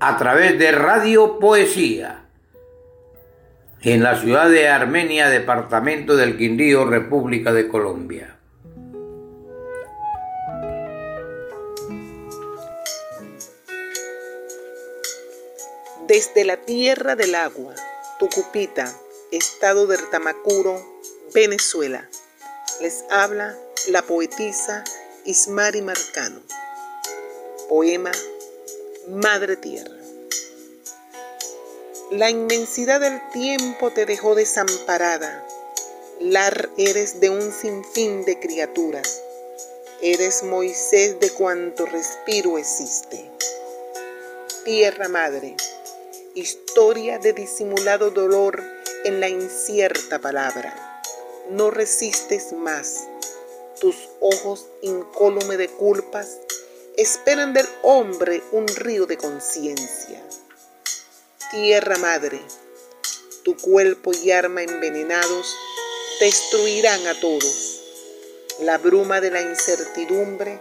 a 0.00 0.16
través 0.16 0.58
de 0.58 0.72
Radio 0.72 1.38
Poesía, 1.38 2.24
en 3.82 4.02
la 4.02 4.16
ciudad 4.16 4.50
de 4.50 4.68
Armenia, 4.68 5.28
departamento 5.28 6.16
del 6.16 6.36
Quindío, 6.36 6.84
República 6.86 7.52
de 7.52 7.68
Colombia. 7.68 8.36
Desde 16.08 16.44
la 16.44 16.56
tierra 16.56 17.14
del 17.14 17.36
agua, 17.36 17.74
Tucupita, 18.18 18.92
estado 19.30 19.86
de 19.86 19.98
Tamacuro, 20.10 20.91
Venezuela. 21.34 22.06
Les 22.80 23.04
habla 23.08 23.56
la 23.88 24.02
poetisa 24.02 24.84
Ismari 25.24 25.80
Marcano. 25.80 26.42
Poema 27.70 28.12
Madre 29.08 29.56
Tierra. 29.56 29.96
La 32.10 32.28
inmensidad 32.28 33.00
del 33.00 33.18
tiempo 33.32 33.90
te 33.92 34.04
dejó 34.04 34.34
desamparada. 34.34 35.46
Lar 36.20 36.68
eres 36.76 37.20
de 37.20 37.30
un 37.30 37.50
sinfín 37.50 38.26
de 38.26 38.38
criaturas. 38.38 39.22
Eres 40.02 40.42
Moisés 40.42 41.18
de 41.18 41.30
cuanto 41.30 41.86
respiro 41.86 42.58
existe. 42.58 43.30
Tierra 44.66 45.08
Madre, 45.08 45.56
historia 46.34 47.18
de 47.18 47.32
disimulado 47.32 48.10
dolor 48.10 48.62
en 49.04 49.20
la 49.20 49.30
incierta 49.30 50.18
palabra 50.18 50.81
no 51.52 51.70
resistes 51.70 52.52
más. 52.52 53.04
Tus 53.80 53.96
ojos 54.20 54.66
incólume 54.82 55.56
de 55.56 55.68
culpas 55.68 56.38
esperan 56.96 57.52
del 57.52 57.66
hombre 57.82 58.42
un 58.52 58.66
río 58.68 59.06
de 59.06 59.16
conciencia. 59.16 60.22
Tierra 61.50 61.98
madre, 61.98 62.40
tu 63.44 63.56
cuerpo 63.56 64.12
y 64.12 64.30
arma 64.30 64.62
envenenados 64.62 65.54
destruirán 66.20 67.06
a 67.06 67.18
todos. 67.20 67.80
La 68.60 68.78
bruma 68.78 69.20
de 69.20 69.30
la 69.30 69.42
incertidumbre 69.42 70.60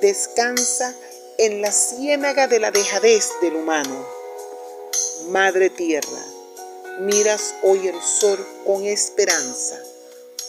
descansa 0.00 0.94
en 1.38 1.60
la 1.60 1.72
ciénaga 1.72 2.46
de 2.46 2.60
la 2.60 2.70
dejadez 2.70 3.30
del 3.40 3.56
humano. 3.56 4.06
Madre 5.28 5.70
tierra, 5.70 6.24
Miras 7.00 7.54
hoy 7.62 7.88
el 7.88 8.00
sol 8.02 8.38
con 8.66 8.84
esperanza, 8.84 9.82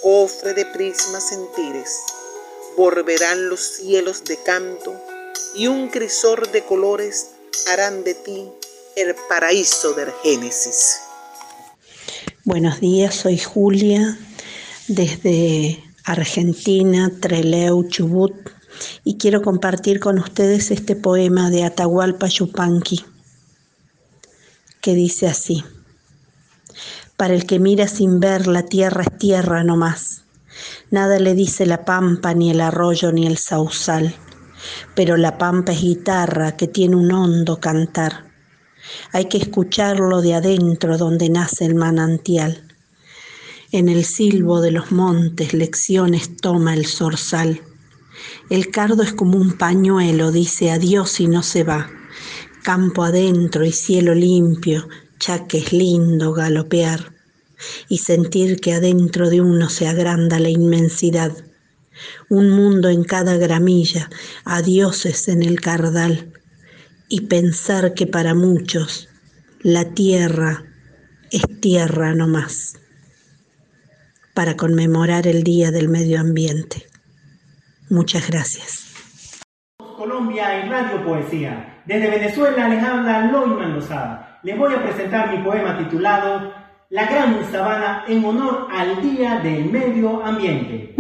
cofre 0.04 0.54
de 0.54 0.66
prismas 0.66 1.30
sentires. 1.30 2.02
Volverán 2.76 3.48
los 3.48 3.62
cielos 3.62 4.26
de 4.26 4.38
canto 4.44 4.94
y 5.56 5.68
un 5.68 5.88
crisor 5.88 6.52
de 6.52 6.66
colores 6.66 7.30
harán 7.72 8.04
de 8.04 8.14
ti 8.14 8.50
el 8.98 9.16
paraíso 9.30 9.94
del 9.94 10.10
Génesis. 10.22 11.00
Buenos 12.44 12.82
días, 12.82 13.16
soy 13.16 13.38
Julia 13.38 14.20
desde 14.90 15.82
Argentina, 16.04 17.10
Treleu, 17.22 17.88
Chubut, 17.88 18.36
y 19.06 19.18
quiero 19.18 19.42
compartir 19.42 20.02
con 20.02 20.20
ustedes 20.20 20.70
este 20.72 20.98
poema 20.98 21.50
de 21.50 21.64
Atahualpa 21.64 22.28
Yupanqui, 22.28 23.06
que 24.82 24.96
dice 24.96 25.28
así. 25.28 25.64
Para 27.18 27.34
el 27.34 27.46
que 27.46 27.60
mira 27.60 27.88
sin 27.88 28.20
ver, 28.20 28.48
la 28.48 28.64
tierra 28.64 29.04
es 29.04 29.18
tierra 29.18 29.64
no 29.64 29.78
más. 29.78 30.24
Nada 30.92 31.20
le 31.20 31.34
dice 31.36 31.66
la 31.66 31.86
pampa, 31.86 32.34
ni 32.34 32.52
el 32.52 32.62
arroyo, 32.62 33.12
ni 33.12 33.28
el 33.28 33.38
sausal. 33.38 34.16
Pero 34.96 35.18
la 35.18 35.38
pampa 35.38 35.74
es 35.74 35.82
guitarra 35.82 36.56
que 36.58 36.68
tiene 36.68 36.96
un 36.96 37.12
hondo 37.12 37.60
cantar. 37.60 38.32
Hay 39.12 39.26
que 39.26 39.38
escucharlo 39.38 40.22
de 40.22 40.36
adentro 40.36 40.98
donde 40.98 41.30
nace 41.30 41.66
el 41.66 41.76
manantial. 41.76 42.68
En 43.72 43.90
el 43.90 44.06
silbo 44.06 44.62
de 44.62 44.72
los 44.72 44.92
montes 44.92 45.54
lecciones 45.54 46.38
toma 46.38 46.74
el 46.74 46.86
zorzal. 46.86 47.62
El 48.50 48.70
cardo 48.70 49.04
es 49.04 49.14
como 49.14 49.38
un 49.38 49.54
pañuelo, 49.54 50.32
dice 50.32 50.72
adiós 50.72 51.20
y 51.20 51.28
no 51.28 51.44
se 51.44 51.64
va. 51.64 51.90
Campo 52.64 53.04
adentro 53.04 53.66
y 53.66 53.72
cielo 53.72 54.14
limpio, 54.14 54.88
ya 55.26 55.48
que 55.48 55.60
es 55.60 55.74
lindo 55.74 56.34
galopear 56.34 57.14
y 57.88 58.00
sentir 58.00 58.60
que 58.60 58.74
adentro 58.74 59.30
de 59.30 59.42
uno 59.42 59.70
se 59.70 59.88
agranda 59.88 60.40
la 60.40 60.50
inmensidad. 60.50 61.32
Un 62.30 62.50
mundo 62.50 62.90
en 62.90 63.04
cada 63.04 63.38
gramilla, 63.38 64.10
adioses 64.44 65.28
en 65.28 65.44
el 65.44 65.62
cardal 65.62 66.34
y 67.08 67.22
pensar 67.22 67.94
que 67.94 68.08
para 68.08 68.34
muchos 68.34 69.08
la 69.62 69.86
tierra 69.94 70.66
es 71.32 71.44
tierra 71.62 72.14
no 72.16 72.28
más 72.28 72.78
para 74.34 74.58
conmemorar 74.58 75.28
el 75.28 75.44
Día 75.44 75.72
del 75.72 75.90
Medio 75.90 76.20
Ambiente. 76.20 76.88
Muchas 77.90 78.28
gracias. 78.28 78.90
Colombia 79.78 80.60
en 80.60 80.72
Radio 80.72 81.06
Poesía. 81.06 81.82
Desde 81.86 82.10
Venezuela 82.10 82.68
les 82.68 82.84
habla 82.84 83.28
Lozada. 83.68 84.23
Les 84.44 84.58
voy 84.58 84.74
a 84.74 84.84
presentar 84.84 85.32
mi 85.32 85.42
poema 85.42 85.78
titulado 85.78 86.52
La 86.90 87.06
Gran 87.06 87.50
Sabana 87.50 88.04
en 88.10 88.26
honor 88.26 88.68
al 88.74 89.02
Día 89.02 89.40
del 89.40 89.72
Medio 89.72 90.22
Ambiente. 90.22 90.94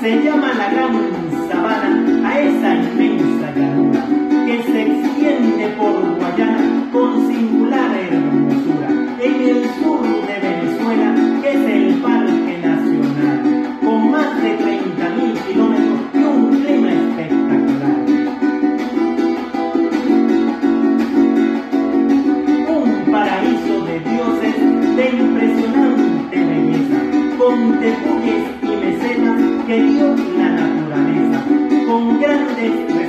Se 0.00 0.22
llama 0.22 0.52
la 0.54 0.70
Gran 0.70 1.48
Sabana 1.50 2.28
a 2.30 2.38
esa 2.38 2.74
inmensa 2.76 3.43
la 29.76 30.50
naturaleza, 30.50 31.44
con 31.86 32.20
grandes 32.20 33.03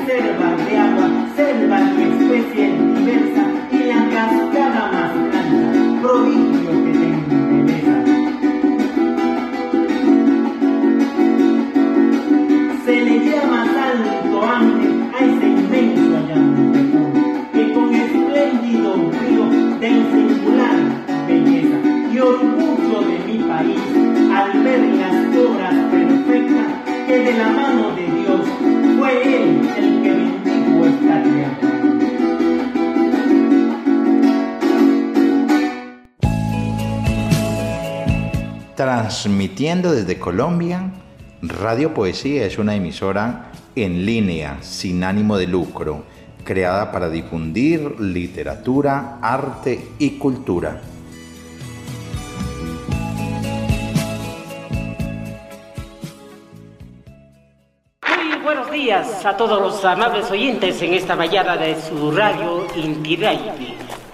Transmitiendo 39.65 39.99
desde 39.99 40.19
Colombia, 40.19 40.91
Radio 41.41 41.91
Poesía 41.95 42.45
es 42.45 42.59
una 42.59 42.75
emisora 42.75 43.51
en 43.75 44.05
línea, 44.05 44.59
sin 44.61 45.03
ánimo 45.03 45.39
de 45.39 45.47
lucro, 45.47 46.03
creada 46.43 46.91
para 46.91 47.09
difundir 47.09 47.99
literatura, 47.99 49.17
arte 49.23 49.87
y 49.97 50.19
cultura. 50.19 50.81
Muy 58.07 58.43
buenos 58.43 58.71
días 58.71 59.25
a 59.25 59.35
todos 59.35 59.59
los 59.59 59.83
amables 59.83 60.29
oyentes 60.29 60.79
en 60.83 60.93
esta 60.93 61.15
mañana 61.15 61.57
de 61.57 61.75
su 61.81 62.11
radio 62.11 62.67
Inti 62.75 63.17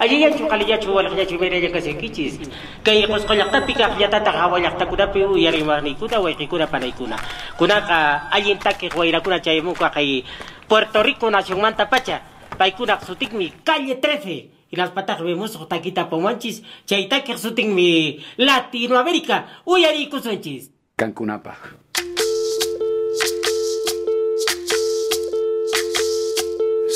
Radio. 0.01 0.17
Allí 0.17 0.21
ya 0.21 0.37
chukali 0.37 0.69
ya 0.69 0.79
chuwal 0.79 1.17
ya 1.17 1.25
chumere 1.25 1.61
ya 1.61 1.69
kasi 1.69 1.93
kichis. 1.93 2.39
Kay 2.83 3.05
kos 3.05 3.25
kolak 3.25 3.51
tapi 3.51 3.73
ka 3.73 3.93
ya 3.99 4.09
tata 4.09 4.31
ka 4.33 4.47
walak 4.49 4.77
ta 4.77 4.85
kuda 4.85 5.13
pu 5.13 5.37
yari 5.37 5.63
mani 5.63 5.95
kuda 5.95 6.19
wa 6.19 6.33
kuna 6.33 6.67
para 6.67 6.89
kuna. 6.91 7.17
Kuna 7.57 7.81
ka 7.85 8.29
ayin 8.33 8.57
ta 8.57 8.73
ke 8.73 8.89
guaira 8.89 9.21
kuna 9.21 9.39
chay 9.39 9.61
mu 9.61 9.73
ka 9.73 9.89
kay 9.93 10.23
Puerto 10.67 11.03
Rico 11.03 11.29
nación 11.29 11.61
manta 11.61 11.85
pacha. 11.85 12.21
Pai 12.57 12.71
kuna 12.73 12.97
sutik 13.05 13.33
mi 13.33 13.53
calle 13.63 13.95
13. 13.95 14.49
Y 14.71 14.77
las 14.77 14.89
patas 14.89 15.21
vemos 15.21 15.53
taquita 15.69 16.09
pomanchis. 16.09 16.63
Chay 16.85 17.07
ta 17.07 17.21
ke 17.21 17.37
sutik 17.37 17.67
mi 17.67 18.23
Latinoamérica. 18.37 19.61
Uyari 19.65 20.09
kusunchis. 20.09 20.71
Cancunapa. 20.97 21.55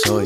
Soy, 0.05 0.25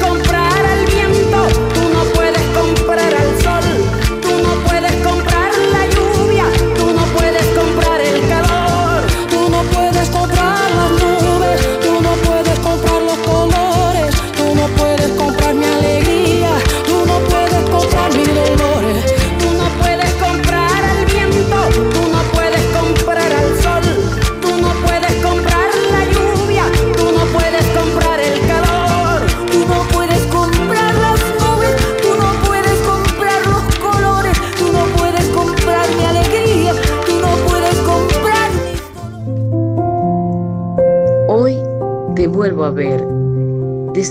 comprar 0.00 0.23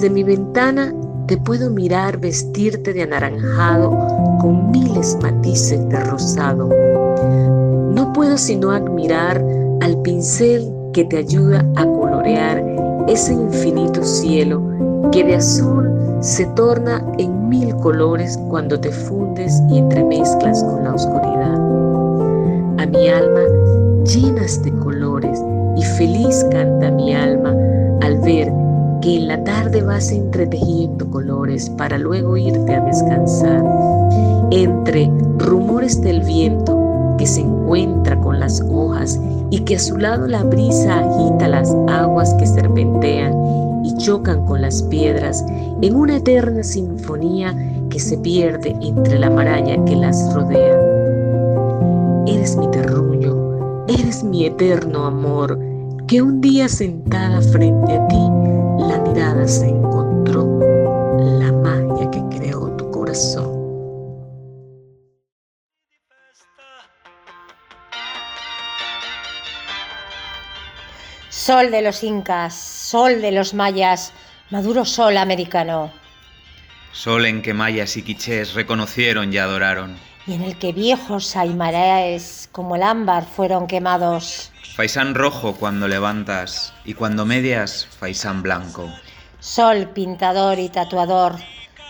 Desde 0.03 0.15
mi 0.15 0.23
ventana 0.25 0.93
te 1.27 1.37
puedo 1.37 1.69
mirar 1.69 2.17
vestirte 2.17 2.91
de 2.91 3.03
anaranjado 3.03 3.89
con 4.41 4.69
miles 4.69 5.17
matices 5.21 5.87
de 5.87 5.97
rosado. 5.97 6.67
No 7.93 8.11
puedo 8.11 8.37
sino 8.37 8.71
admirar 8.71 9.41
al 9.79 10.01
pincel 10.01 10.69
que 10.91 11.05
te 11.05 11.19
ayuda 11.19 11.65
a 11.77 11.85
colorear 11.85 12.61
ese 13.07 13.31
infinito 13.31 14.03
cielo 14.03 14.61
que 15.13 15.23
de 15.23 15.35
azul 15.35 15.89
se 16.19 16.47
torna 16.47 17.01
en 17.17 17.47
mil 17.47 17.73
colores 17.77 18.37
cuando 18.49 18.77
te 18.77 18.91
fundes 18.91 19.57
y 19.69 19.77
entremezclas 19.77 20.65
con 20.65 20.83
la 20.83 20.95
oscuridad. 20.95 21.55
A 22.77 22.85
mi 22.87 23.07
alma 23.07 23.43
llenas 24.03 24.61
de 24.63 24.71
colores 24.79 25.41
y 25.77 25.83
feliz 25.97 26.45
canta 26.51 26.91
mi 26.91 27.15
alma 27.15 27.55
al 28.01 28.17
ver 28.17 28.62
que 29.03 29.17
en 29.17 29.27
la 29.27 29.43
tarde 29.43 29.81
vas 29.81 30.11
entretejiendo 30.11 31.09
colores 31.11 31.69
para 31.71 31.97
luego 31.97 32.37
irte 32.37 32.73
a 32.73 32.85
descansar. 32.85 33.61
Entre 34.51 35.11
rumores 35.39 36.01
del 36.01 36.21
viento 36.21 37.15
que 37.17 37.27
se 37.27 37.41
encuentra 37.41 38.17
con 38.21 38.39
las 38.39 38.61
hojas 38.71 39.19
y 39.51 39.59
que 39.59 39.75
a 39.75 39.79
su 39.79 39.97
lado 39.97 40.25
la 40.25 40.43
brisa 40.43 40.99
agita 40.99 41.49
las 41.49 41.75
aguas 41.89 42.33
que 42.35 42.47
serpentean 42.47 43.33
y 43.83 43.93
chocan 43.97 44.45
con 44.45 44.61
las 44.61 44.81
piedras 44.83 45.43
en 45.81 45.95
una 45.95 46.17
eterna 46.17 46.63
sinfonía 46.63 47.53
que 47.89 47.99
se 47.99 48.17
pierde 48.19 48.73
entre 48.81 49.19
la 49.19 49.29
maraña 49.29 49.83
que 49.83 49.97
las 49.97 50.33
rodea. 50.33 50.79
Eres 52.25 52.55
mi 52.55 52.71
terruño, 52.71 53.85
eres 53.89 54.23
mi 54.23 54.45
eterno 54.45 55.05
amor, 55.05 55.59
que 56.07 56.21
un 56.21 56.39
día 56.39 56.69
sentada 56.69 57.41
frente 57.41 57.97
a 57.97 58.07
ti, 58.07 58.42
se 59.47 59.67
encontró, 59.67 60.59
la 61.19 61.51
magia 61.51 62.09
que 62.11 62.21
creó 62.35 62.75
tu 62.77 62.89
corazón. 62.91 63.51
Sol 71.29 71.71
de 71.71 71.81
los 71.81 72.03
incas, 72.03 72.55
sol 72.55 73.21
de 73.21 73.31
los 73.31 73.53
mayas, 73.53 74.13
maduro 74.49 74.85
sol 74.85 75.17
americano. 75.17 75.91
Sol 76.93 77.25
en 77.25 77.41
que 77.41 77.53
mayas 77.53 77.97
y 77.97 78.03
quichés 78.03 78.53
reconocieron 78.53 79.33
y 79.33 79.37
adoraron. 79.37 79.97
Y 80.25 80.35
en 80.35 80.43
el 80.43 80.57
que 80.57 80.71
viejos 80.71 81.35
aymaraes 81.35 82.47
como 82.53 82.77
el 82.77 82.83
ámbar 82.83 83.25
fueron 83.25 83.67
quemados. 83.67 84.51
Faisán 84.75 85.15
rojo 85.15 85.53
cuando 85.55 85.87
levantas 85.87 86.73
y 86.85 86.93
cuando 86.93 87.25
medias, 87.25 87.87
faisán 87.99 88.41
blanco. 88.41 88.89
Sol 89.43 89.89
pintador 89.89 90.57
y 90.57 90.69
tatuador, 90.69 91.35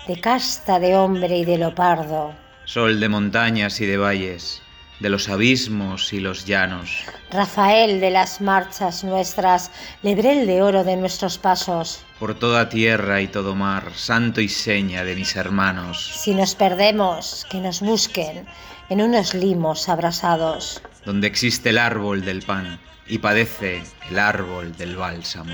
de 0.07 0.19
casta 0.19 0.79
de 0.79 0.95
hombre 0.95 1.37
y 1.37 1.45
de 1.45 1.59
leopardo. 1.59 2.33
Sol 2.65 2.99
de 2.99 3.07
montañas 3.07 3.79
y 3.79 3.85
de 3.85 3.95
valles, 3.95 4.63
de 4.99 5.09
los 5.09 5.29
abismos 5.29 6.13
y 6.13 6.19
los 6.19 6.45
llanos. 6.45 7.03
Rafael 7.29 7.99
de 7.99 8.09
las 8.09 8.41
marchas 8.41 9.03
nuestras, 9.03 9.69
lebrel 10.01 10.47
de 10.47 10.63
oro 10.63 10.83
de 10.83 10.95
nuestros 10.95 11.37
pasos. 11.37 12.03
Por 12.17 12.33
toda 12.33 12.69
tierra 12.69 13.21
y 13.21 13.27
todo 13.27 13.53
mar, 13.53 13.91
santo 13.93 14.41
y 14.41 14.49
seña 14.49 15.03
de 15.03 15.15
mis 15.15 15.35
hermanos. 15.35 16.11
Si 16.23 16.33
nos 16.33 16.55
perdemos, 16.55 17.45
que 17.51 17.59
nos 17.59 17.81
busquen 17.81 18.47
en 18.89 18.99
unos 18.99 19.35
limos 19.35 19.89
abrasados. 19.89 20.81
Donde 21.05 21.27
existe 21.27 21.69
el 21.69 21.77
árbol 21.77 22.25
del 22.25 22.41
pan 22.41 22.79
y 23.07 23.19
padece 23.19 23.83
el 24.09 24.17
árbol 24.17 24.75
del 24.75 24.95
bálsamo. 24.95 25.53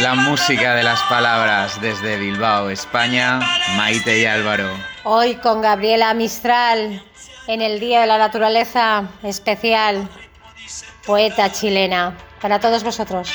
La 0.00 0.14
música 0.14 0.74
de 0.74 0.82
las 0.82 1.02
palabras 1.10 1.78
desde 1.82 2.16
Bilbao, 2.16 2.70
España, 2.70 3.38
Maite 3.76 4.18
y 4.18 4.24
Álvaro. 4.24 4.70
Hoy 5.04 5.34
con 5.34 5.60
Gabriela 5.60 6.14
Mistral, 6.14 7.02
en 7.46 7.60
el 7.60 7.80
Día 7.80 8.00
de 8.00 8.06
la 8.06 8.16
Naturaleza 8.16 9.10
especial, 9.22 10.08
poeta 11.06 11.52
chilena, 11.52 12.16
para 12.40 12.60
todos 12.60 12.82
vosotros. 12.82 13.28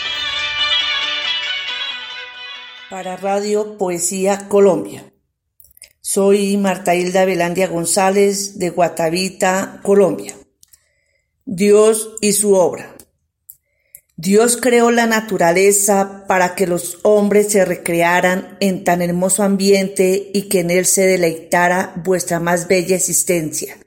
Para 2.89 3.15
Radio 3.15 3.77
Poesía 3.77 4.47
Colombia. 4.47 5.13
Soy 6.01 6.57
Marta 6.57 6.95
Hilda 6.95 7.25
Velandia 7.25 7.67
González 7.67 8.57
de 8.57 8.71
Guatavita, 8.71 9.81
Colombia. 9.83 10.33
Dios 11.45 12.15
y 12.21 12.31
su 12.31 12.55
obra. 12.55 12.94
Dios 14.17 14.55
creó 14.55 14.91
la 14.91 15.07
naturaleza 15.07 16.23
para 16.25 16.55
que 16.55 16.67
los 16.67 16.99
hombres 17.03 17.51
se 17.51 17.65
recrearan 17.65 18.55
en 18.61 18.85
tan 18.85 19.01
hermoso 19.01 19.43
ambiente 19.43 20.31
y 20.33 20.43
que 20.43 20.61
en 20.61 20.71
él 20.71 20.85
se 20.85 21.05
deleitara 21.05 21.93
vuestra 22.05 22.39
más 22.39 22.69
bella 22.69 22.95
existencia. 22.95 23.77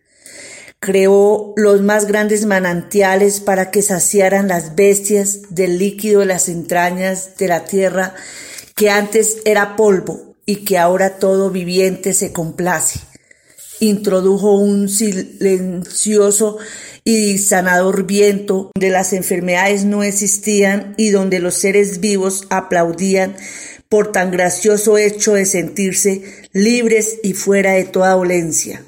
Creó 0.81 1.55
los 1.57 1.81
más 1.81 2.07
grandes 2.07 2.45
manantiales 2.45 3.41
para 3.41 3.71
que 3.71 3.81
saciaran 3.81 4.49
las 4.49 4.75
bestias 4.75 5.55
del 5.55 5.79
líquido 5.79 6.21
de 6.21 6.27
las 6.27 6.51
entrañas 6.51 7.39
de 7.39 7.49
la 7.49 7.65
tierra 7.65 8.15
que 8.75 8.91
antes 8.91 9.39
era 9.47 9.77
polvo 9.77 10.37
y 10.45 10.57
que 10.57 10.77
ahora 10.77 11.19
todo 11.19 11.51
viviente 11.51 12.13
se 12.13 12.33
complace. 12.33 13.01
Introdujo 13.81 14.57
un 14.57 14.91
silencioso 14.91 16.59
y 17.09 17.39
sanador 17.39 18.05
viento 18.05 18.71
donde 18.75 18.91
las 18.91 19.15
enfermedades 19.15 19.87
no 19.87 20.03
existían 20.03 20.93
y 20.99 21.09
donde 21.09 21.39
los 21.39 21.55
seres 21.55 22.01
vivos 22.01 22.47
aplaudían 22.51 23.35
por 23.89 24.13
tan 24.13 24.31
gracioso 24.31 24.99
hecho 24.99 25.33
de 25.33 25.47
sentirse 25.47 26.21
libres 26.53 27.19
y 27.23 27.33
fuera 27.33 27.73
de 27.73 27.85
toda 27.85 28.11
dolencia. 28.11 28.83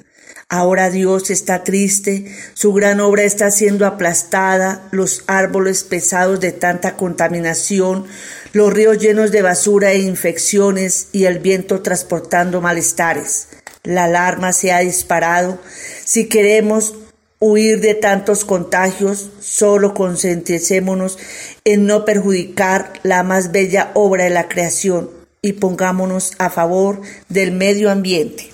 Ahora 0.50 0.90
Dios 0.90 1.30
está 1.30 1.64
triste, 1.64 2.30
su 2.52 2.74
gran 2.74 3.00
obra 3.00 3.22
está 3.22 3.50
siendo 3.50 3.86
aplastada, 3.86 4.86
los 4.90 5.24
árboles 5.26 5.82
pesados 5.84 6.40
de 6.40 6.52
tanta 6.52 6.98
contaminación, 6.98 8.04
los 8.52 8.70
ríos 8.70 8.98
llenos 8.98 9.32
de 9.32 9.40
basura 9.40 9.92
e 9.92 10.00
infecciones 10.00 11.08
y 11.12 11.24
el 11.24 11.38
viento 11.38 11.80
transportando 11.80 12.60
malestares. 12.60 13.48
La 13.82 14.04
alarma 14.04 14.52
se 14.52 14.72
ha 14.72 14.80
disparado. 14.80 15.58
Si 16.04 16.28
queremos 16.28 16.96
huir 17.40 17.80
de 17.80 17.94
tantos 17.94 18.44
contagios, 18.44 19.30
solo 19.40 19.94
concentrémonos 19.94 21.18
en 21.64 21.86
no 21.86 22.04
perjudicar 22.04 22.92
la 23.02 23.22
más 23.22 23.50
bella 23.50 23.90
obra 23.94 24.24
de 24.24 24.30
la 24.30 24.48
creación 24.48 25.10
y 25.42 25.54
pongámonos 25.54 26.32
a 26.38 26.50
favor 26.50 27.00
del 27.28 27.52
medio 27.52 27.90
ambiente. 27.90 28.50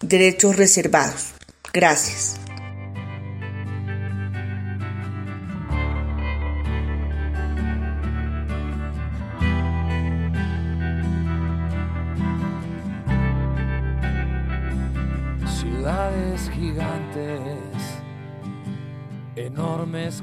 Derechos 0.00 0.56
reservados. 0.56 1.32
Gracias. 1.72 2.41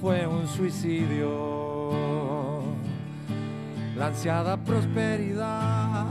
fue 0.00 0.26
un 0.26 0.48
suicidio. 0.48 1.28
la 3.96 4.06
ansiada 4.06 4.56
prosperidad 4.56 6.06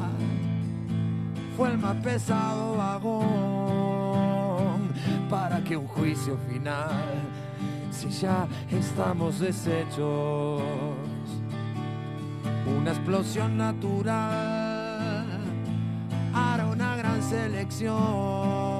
fue 1.57 1.71
el 1.71 1.79
más 1.79 1.95
pesado 1.95 2.77
vagón 2.77 3.89
para 5.27 5.63
que 5.63 5.75
un 5.75 5.87
juicio 5.87 6.37
final, 6.47 6.91
si 7.89 8.09
ya 8.09 8.47
estamos 8.69 9.39
deshechos, 9.39 10.61
una 12.77 12.91
explosión 12.91 13.57
natural 13.57 15.25
hará 16.33 16.67
una 16.67 16.95
gran 16.95 17.23
selección. 17.23 18.78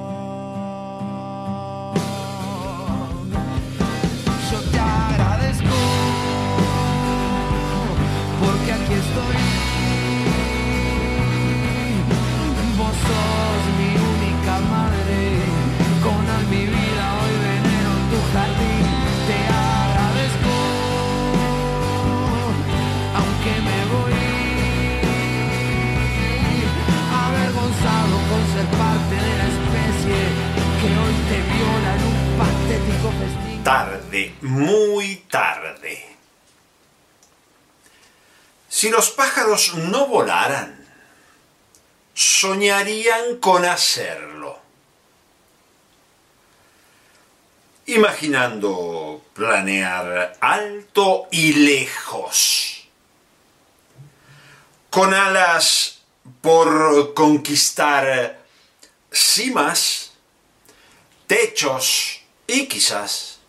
Vos 12.78 12.96
sos 13.06 13.62
mi 13.78 13.90
única 14.14 14.54
madre, 14.70 15.18
con 16.02 16.22
al 16.36 16.44
mi 16.46 16.64
vida 16.66 17.04
hoy 17.18 17.34
venero 17.48 17.90
tu 18.10 18.18
jardín. 18.32 18.86
Te 19.28 19.38
agradezco, 19.52 20.54
aunque 23.18 23.52
me 23.68 23.80
voy 23.92 24.14
avergonzado 27.26 28.14
con 28.30 28.42
ser 28.54 28.68
parte 28.78 29.16
de 29.26 29.32
la 29.40 29.46
especie 29.54 30.20
que 30.80 30.90
hoy 31.00 31.14
te 31.28 31.38
viola 31.52 31.90
en 31.96 32.02
un 32.10 32.18
patético 32.38 33.08
festín. 33.18 33.58
Tarde, 33.64 34.20
muy 34.40 35.06
tarde. 35.28 36.09
Si 38.80 38.88
los 38.88 39.10
pájaros 39.10 39.74
no 39.74 40.06
volaran, 40.06 40.88
soñarían 42.14 43.36
con 43.36 43.66
hacerlo. 43.66 44.58
Imaginando 47.84 49.22
planear 49.34 50.38
alto 50.40 51.28
y 51.30 51.52
lejos, 51.52 52.88
con 54.88 55.12
alas 55.12 55.98
por 56.40 57.12
conquistar 57.12 58.40
cimas, 59.12 60.12
techos 61.26 62.22
y 62.46 62.66
quizás 62.66 63.40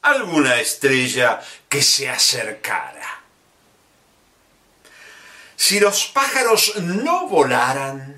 alguna 0.00 0.60
estrella 0.60 1.42
que 1.68 1.82
se 1.82 2.08
acercara. 2.08 3.15
Si 5.56 5.80
los 5.80 6.06
pájaros 6.06 6.76
no 6.76 7.28
volaran, 7.28 8.16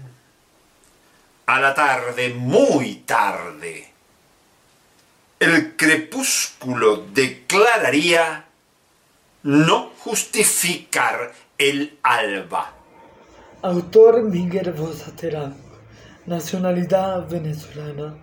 a 1.46 1.60
la 1.60 1.74
tarde, 1.74 2.34
muy 2.34 2.96
tarde, 3.06 3.90
el 5.40 5.76
crepúsculo 5.76 7.06
declararía 7.14 8.44
no 9.44 9.92
justificar 10.00 11.32
el 11.56 11.98
alba. 12.02 12.74
Autor 13.62 14.24
Miguel 14.24 14.72
Bosa 14.72 15.10
Terán, 15.16 15.56
nacionalidad 16.26 17.26
venezolana. 17.28 18.14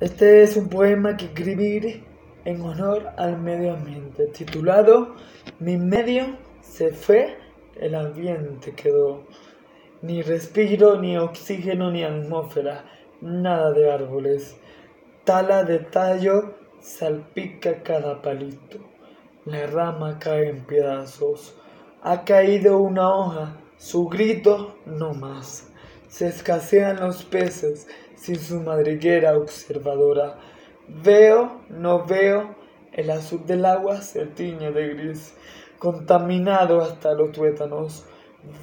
Este 0.00 0.42
es 0.42 0.54
un 0.56 0.68
poema 0.68 1.16
que 1.16 1.26
escribí 1.26 2.04
en 2.44 2.60
honor 2.60 3.10
al 3.16 3.38
medio 3.38 3.72
ambiente, 3.72 4.26
titulado 4.26 5.16
Mi 5.60 5.78
medio 5.78 6.36
se 6.60 6.92
fue, 6.92 7.39
el 7.80 7.94
ambiente 7.94 8.72
quedó. 8.72 9.24
Ni 10.02 10.22
respiro, 10.22 11.00
ni 11.00 11.16
oxígeno, 11.18 11.90
ni 11.90 12.04
atmósfera, 12.04 12.84
nada 13.20 13.72
de 13.72 13.90
árboles. 13.90 14.56
Tala 15.24 15.64
de 15.64 15.80
tallo 15.80 16.54
salpica 16.80 17.82
cada 17.82 18.22
palito. 18.22 18.78
La 19.46 19.66
rama 19.66 20.18
cae 20.18 20.48
en 20.48 20.64
pedazos. 20.64 21.56
Ha 22.02 22.24
caído 22.24 22.78
una 22.78 23.08
hoja, 23.08 23.56
su 23.76 24.08
grito 24.08 24.76
no 24.86 25.12
más. 25.14 25.70
Se 26.08 26.28
escasean 26.28 27.00
los 27.00 27.24
peces 27.24 27.86
sin 28.14 28.38
su 28.38 28.60
madriguera 28.60 29.36
observadora. 29.36 30.38
Veo, 30.88 31.62
no 31.68 32.04
veo, 32.04 32.54
el 32.92 33.10
azul 33.10 33.46
del 33.46 33.64
agua 33.64 34.02
se 34.02 34.26
tiñe 34.26 34.72
de 34.72 34.88
gris, 34.88 35.34
contaminado 35.80 36.80
hasta 36.80 37.14
los 37.14 37.32
tuétanos. 37.32 38.04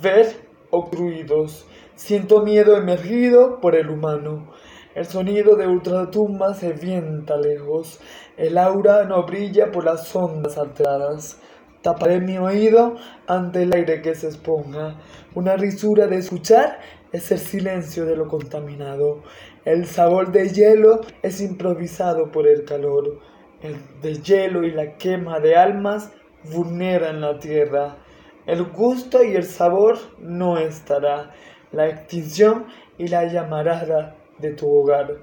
Ver 0.01 0.27
ocluidos, 0.69 1.67
siento 1.95 2.43
miedo 2.43 2.77
emergido 2.77 3.59
por 3.59 3.75
el 3.75 3.89
humano. 3.89 4.53
El 4.95 5.05
sonido 5.05 5.55
de 5.57 5.67
ultratumba 5.67 6.53
se 6.53 6.71
vienta 6.71 7.37
lejos, 7.37 7.99
el 8.37 8.57
aura 8.57 9.03
no 9.03 9.23
brilla 9.23 9.71
por 9.71 9.83
las 9.83 10.15
ondas 10.15 10.57
alteradas. 10.57 11.41
Taparé 11.81 12.19
mi 12.19 12.37
oído 12.37 12.95
ante 13.27 13.63
el 13.63 13.73
aire 13.73 14.01
que 14.01 14.15
se 14.15 14.27
esponja. 14.27 14.95
Una 15.35 15.55
risura 15.55 16.07
de 16.07 16.17
escuchar 16.17 16.79
es 17.11 17.31
el 17.31 17.39
silencio 17.39 18.05
de 18.05 18.15
lo 18.15 18.27
contaminado. 18.27 19.23
El 19.65 19.85
sabor 19.85 20.31
de 20.31 20.49
hielo 20.49 21.01
es 21.21 21.41
improvisado 21.41 22.31
por 22.31 22.47
el 22.47 22.63
calor. 22.65 23.19
El 23.61 23.75
de 24.01 24.15
hielo 24.21 24.63
y 24.63 24.71
la 24.71 24.97
quema 24.97 25.39
de 25.39 25.55
almas 25.55 26.11
vulneran 26.43 27.21
la 27.21 27.39
tierra. 27.39 27.97
El 28.45 28.63
gusto 28.65 29.23
y 29.23 29.35
el 29.35 29.43
sabor 29.43 29.97
no 30.19 30.57
estará. 30.57 31.31
La 31.71 31.87
extinción 31.87 32.67
y 32.97 33.07
la 33.07 33.25
llamarada 33.25 34.15
de 34.39 34.53
tu 34.53 34.69
hogar. 34.69 35.17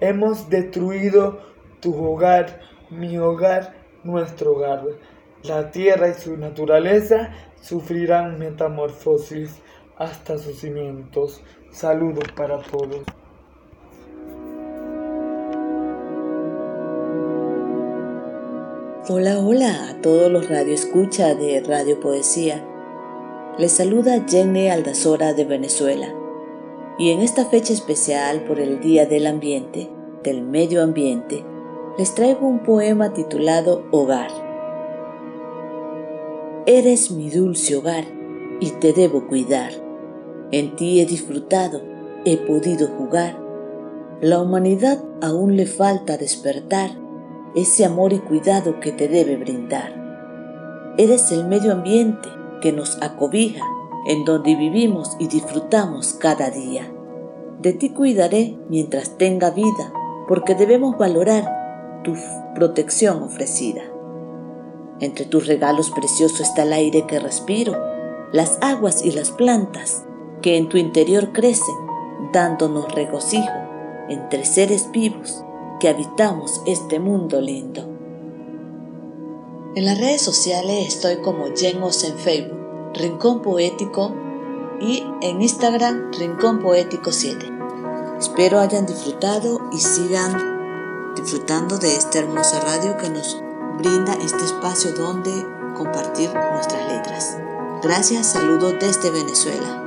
Hemos 0.00 0.48
destruido 0.48 1.40
tu 1.80 1.94
hogar, 2.04 2.60
mi 2.90 3.16
hogar, 3.18 3.74
nuestro 4.02 4.52
hogar. 4.52 4.82
La 5.44 5.70
tierra 5.70 6.08
y 6.08 6.14
su 6.14 6.36
naturaleza 6.36 7.30
sufrirán 7.60 8.38
metamorfosis 8.38 9.60
hasta 9.96 10.38
sus 10.38 10.58
cimientos. 10.58 11.42
Saludos 11.70 12.24
para 12.34 12.58
todos. 12.62 13.04
Hola, 19.06 19.38
hola 19.38 19.90
a 19.90 20.00
todos 20.00 20.32
los 20.32 20.48
radioescucha 20.48 21.34
de 21.34 21.60
Radio 21.60 22.00
Poesía. 22.00 22.66
Les 23.58 23.70
saluda 23.70 24.24
Jenny 24.26 24.68
Aldazora 24.70 25.34
de 25.34 25.44
Venezuela. 25.44 26.08
Y 26.96 27.10
en 27.10 27.20
esta 27.20 27.44
fecha 27.44 27.74
especial 27.74 28.44
por 28.44 28.60
el 28.60 28.80
Día 28.80 29.04
del 29.04 29.26
Ambiente, 29.26 29.90
del 30.22 30.40
Medio 30.40 30.82
Ambiente, 30.82 31.44
les 31.98 32.14
traigo 32.14 32.46
un 32.46 32.62
poema 32.62 33.12
titulado 33.12 33.84
Hogar. 33.90 34.30
Eres 36.64 37.10
mi 37.10 37.28
dulce 37.28 37.76
hogar 37.76 38.04
y 38.58 38.70
te 38.70 38.94
debo 38.94 39.26
cuidar. 39.26 39.72
En 40.50 40.76
ti 40.76 41.02
he 41.02 41.04
disfrutado, 41.04 41.82
he 42.24 42.38
podido 42.38 42.86
jugar. 42.86 43.38
La 44.22 44.40
humanidad 44.40 45.04
aún 45.20 45.58
le 45.58 45.66
falta 45.66 46.16
despertar 46.16 47.03
ese 47.54 47.84
amor 47.84 48.12
y 48.12 48.18
cuidado 48.18 48.80
que 48.80 48.92
te 48.92 49.08
debe 49.08 49.36
brindar. 49.36 50.94
Eres 50.98 51.30
el 51.32 51.46
medio 51.46 51.72
ambiente 51.72 52.28
que 52.60 52.72
nos 52.72 53.00
acobija, 53.02 53.64
en 54.06 54.24
donde 54.24 54.54
vivimos 54.56 55.16
y 55.18 55.28
disfrutamos 55.28 56.14
cada 56.14 56.50
día. 56.50 56.92
De 57.60 57.72
ti 57.72 57.90
cuidaré 57.90 58.58
mientras 58.68 59.16
tenga 59.16 59.50
vida, 59.50 59.92
porque 60.28 60.54
debemos 60.54 60.98
valorar 60.98 62.02
tu 62.02 62.14
protección 62.54 63.22
ofrecida. 63.22 63.82
Entre 65.00 65.24
tus 65.24 65.46
regalos 65.46 65.90
preciosos 65.90 66.40
está 66.40 66.64
el 66.64 66.72
aire 66.72 67.06
que 67.06 67.18
respiro, 67.18 67.74
las 68.32 68.58
aguas 68.60 69.04
y 69.04 69.12
las 69.12 69.30
plantas 69.30 70.04
que 70.42 70.56
en 70.56 70.68
tu 70.68 70.76
interior 70.76 71.32
crecen, 71.32 71.74
dándonos 72.32 72.92
regocijo 72.94 73.52
entre 74.08 74.44
seres 74.44 74.90
vivos 74.92 75.44
que 75.84 75.90
habitamos 75.90 76.62
este 76.64 76.98
mundo 76.98 77.42
lindo. 77.42 77.82
En 79.76 79.84
las 79.84 79.98
redes 79.98 80.22
sociales 80.22 80.88
estoy 80.88 81.16
como 81.18 81.54
Jenos 81.54 82.04
en 82.04 82.16
Facebook, 82.16 82.56
Rincón 82.94 83.42
Poético 83.42 84.14
y 84.80 85.04
en 85.20 85.42
Instagram 85.42 86.10
Rincón 86.18 86.60
Poético 86.60 87.12
7. 87.12 87.36
Espero 88.18 88.60
hayan 88.60 88.86
disfrutado 88.86 89.60
y 89.72 89.76
sigan 89.76 91.12
disfrutando 91.16 91.76
de 91.76 91.94
esta 91.94 92.20
hermosa 92.20 92.60
radio 92.60 92.96
que 92.96 93.10
nos 93.10 93.38
brinda 93.76 94.14
este 94.14 94.42
espacio 94.42 94.92
donde 94.94 95.32
compartir 95.76 96.30
nuestras 96.32 96.88
letras. 96.90 97.36
Gracias, 97.82 98.28
saludos 98.28 98.76
desde 98.80 99.10
Venezuela. 99.10 99.83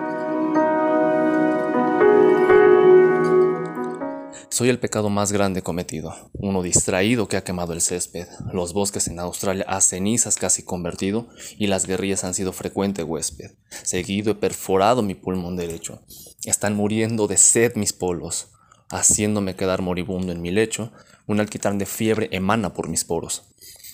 Soy 4.57 4.69
el 4.69 4.79
pecado 4.79 5.11
más 5.11 5.31
grande 5.31 5.61
cometido, 5.61 6.15
uno 6.33 6.63
distraído 6.63 7.27
que 7.27 7.37
ha 7.37 7.43
quemado 7.43 7.73
el 7.73 7.81
césped, 7.81 8.25
los 8.51 8.73
bosques 8.73 9.07
en 9.07 9.19
Australia 9.19 9.63
a 9.67 9.79
cenizas 9.81 10.35
casi 10.35 10.63
convertido 10.63 11.27
y 11.59 11.67
las 11.67 11.85
guerrillas 11.85 12.23
han 12.23 12.33
sido 12.33 12.51
frecuente 12.53 13.03
huésped. 13.03 13.51
Seguido 13.69 14.31
he 14.31 14.33
perforado 14.33 15.03
mi 15.03 15.13
pulmón 15.13 15.57
derecho. 15.57 16.01
Están 16.43 16.75
muriendo 16.75 17.27
de 17.27 17.37
sed 17.37 17.75
mis 17.75 17.93
polos, 17.93 18.47
haciéndome 18.89 19.55
quedar 19.55 19.83
moribundo 19.83 20.31
en 20.31 20.41
mi 20.41 20.49
lecho. 20.49 20.91
Un 21.27 21.39
alquitrán 21.39 21.77
de 21.77 21.85
fiebre 21.85 22.27
emana 22.31 22.73
por 22.73 22.89
mis 22.89 23.05
poros. 23.05 23.43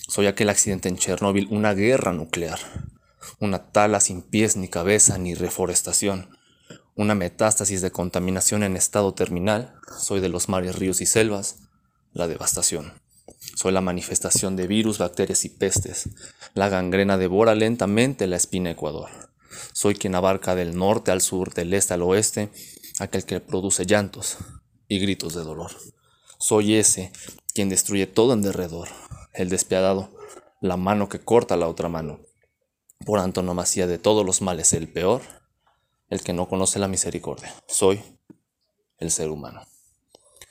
Soy 0.07 0.27
aquel 0.27 0.47
accidente 0.47 0.87
en 0.87 0.95
Chernóbil, 0.95 1.49
una 1.51 1.73
guerra 1.73 2.13
nuclear. 2.13 2.59
Una 3.41 3.69
tala 3.73 3.99
sin 3.99 4.21
pies 4.21 4.55
ni 4.55 4.69
cabeza 4.69 5.17
ni 5.17 5.33
reforestación 5.33 6.29
una 6.95 7.15
metástasis 7.15 7.81
de 7.81 7.91
contaminación 7.91 8.63
en 8.63 8.75
estado 8.75 9.13
terminal, 9.13 9.75
soy 9.99 10.19
de 10.19 10.29
los 10.29 10.49
mares, 10.49 10.75
ríos 10.75 11.01
y 11.01 11.05
selvas, 11.05 11.57
la 12.13 12.27
devastación. 12.27 12.93
Soy 13.55 13.71
la 13.71 13.81
manifestación 13.81 14.55
de 14.55 14.67
virus, 14.67 14.99
bacterias 14.99 15.45
y 15.45 15.49
pestes. 15.49 16.09
La 16.53 16.69
gangrena 16.69 17.17
devora 17.17 17.55
lentamente 17.55 18.27
la 18.27 18.37
espina 18.37 18.71
ecuador. 18.71 19.09
Soy 19.73 19.95
quien 19.95 20.15
abarca 20.15 20.55
del 20.55 20.75
norte 20.75 21.11
al 21.11 21.21
sur, 21.21 21.53
del 21.53 21.73
este 21.73 21.93
al 21.93 22.03
oeste, 22.03 22.51
aquel 22.99 23.25
que 23.25 23.39
produce 23.39 23.85
llantos 23.85 24.37
y 24.87 24.99
gritos 24.99 25.33
de 25.33 25.43
dolor. 25.43 25.71
Soy 26.39 26.75
ese 26.75 27.11
quien 27.53 27.69
destruye 27.69 28.07
todo 28.07 28.33
en 28.33 28.41
derredor, 28.41 28.89
el 29.33 29.49
despiadado, 29.49 30.11
la 30.61 30.77
mano 30.77 31.09
que 31.09 31.19
corta 31.19 31.57
la 31.57 31.67
otra 31.67 31.89
mano. 31.89 32.19
Por 33.05 33.19
antonomasía 33.19 33.87
de 33.87 33.97
todos 33.97 34.25
los 34.25 34.41
males 34.41 34.73
el 34.73 34.87
peor, 34.87 35.21
el 36.13 36.21
que 36.21 36.33
no 36.33 36.47
conoce 36.47 36.79
la 36.79 36.87
misericordia. 36.87 37.53
Soy 37.67 38.01
el 38.99 39.11
ser 39.11 39.29
humano. 39.29 39.65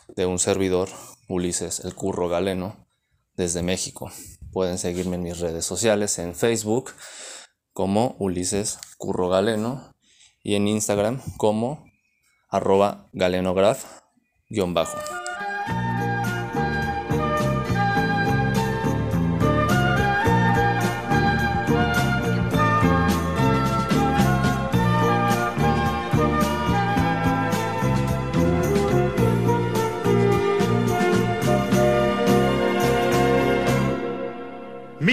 De 0.09 0.27
un 0.27 0.38
servidor, 0.38 0.90
Ulises 1.29 1.81
el 1.81 1.94
Curro 1.94 2.29
Galeno, 2.29 2.87
desde 3.35 3.62
México. 3.62 4.12
Pueden 4.53 4.77
seguirme 4.77 5.16
en 5.16 5.22
mis 5.22 5.38
redes 5.38 5.64
sociales, 5.64 6.18
en 6.18 6.35
Facebook 6.35 6.92
como 7.72 8.16
Ulises 8.18 8.79
Curro 8.98 9.29
Galeno 9.29 9.94
y 10.42 10.57
en 10.57 10.68
Instagram 10.68 11.22
como 11.38 11.87
arroba 12.51 13.09
galenograph-bajo. 13.12 14.98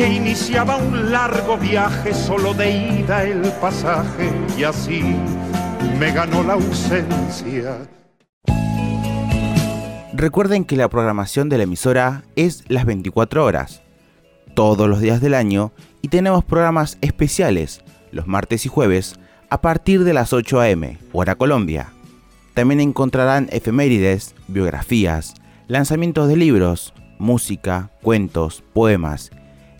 que 0.00 0.08
iniciaba 0.08 0.78
un 0.78 1.12
largo 1.12 1.58
viaje, 1.58 2.14
solo 2.14 2.54
de 2.54 2.70
ida 2.70 3.22
el 3.22 3.42
pasaje, 3.60 4.32
y 4.56 4.62
así 4.62 5.02
me 5.98 6.10
ganó 6.10 6.42
la 6.42 6.54
ausencia. 6.54 7.86
Recuerden 10.14 10.64
que 10.64 10.76
la 10.76 10.88
programación 10.88 11.50
de 11.50 11.58
la 11.58 11.64
emisora 11.64 12.22
es 12.34 12.64
las 12.68 12.86
24 12.86 13.44
horas, 13.44 13.82
todos 14.54 14.88
los 14.88 15.00
días 15.00 15.20
del 15.20 15.34
año, 15.34 15.70
y 16.00 16.08
tenemos 16.08 16.46
programas 16.46 16.96
especiales 17.02 17.82
los 18.10 18.26
martes 18.26 18.64
y 18.64 18.70
jueves 18.70 19.16
a 19.50 19.60
partir 19.60 20.04
de 20.04 20.14
las 20.14 20.32
8 20.32 20.60
a.m., 20.60 20.96
hora 21.12 21.34
Colombia. 21.34 21.92
También 22.54 22.80
encontrarán 22.80 23.50
efemérides, 23.52 24.34
biografías, 24.48 25.34
lanzamientos 25.68 26.26
de 26.26 26.36
libros, 26.36 26.94
música, 27.18 27.90
cuentos, 28.00 28.64
poemas 28.72 29.30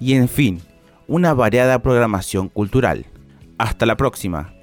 y 0.01 0.15
en 0.15 0.29
fin, 0.29 0.61
una 1.07 1.35
variada 1.35 1.81
programación 1.81 2.49
cultural. 2.49 3.07
Hasta 3.59 3.87
la 3.87 3.97
próxima. 3.97 4.55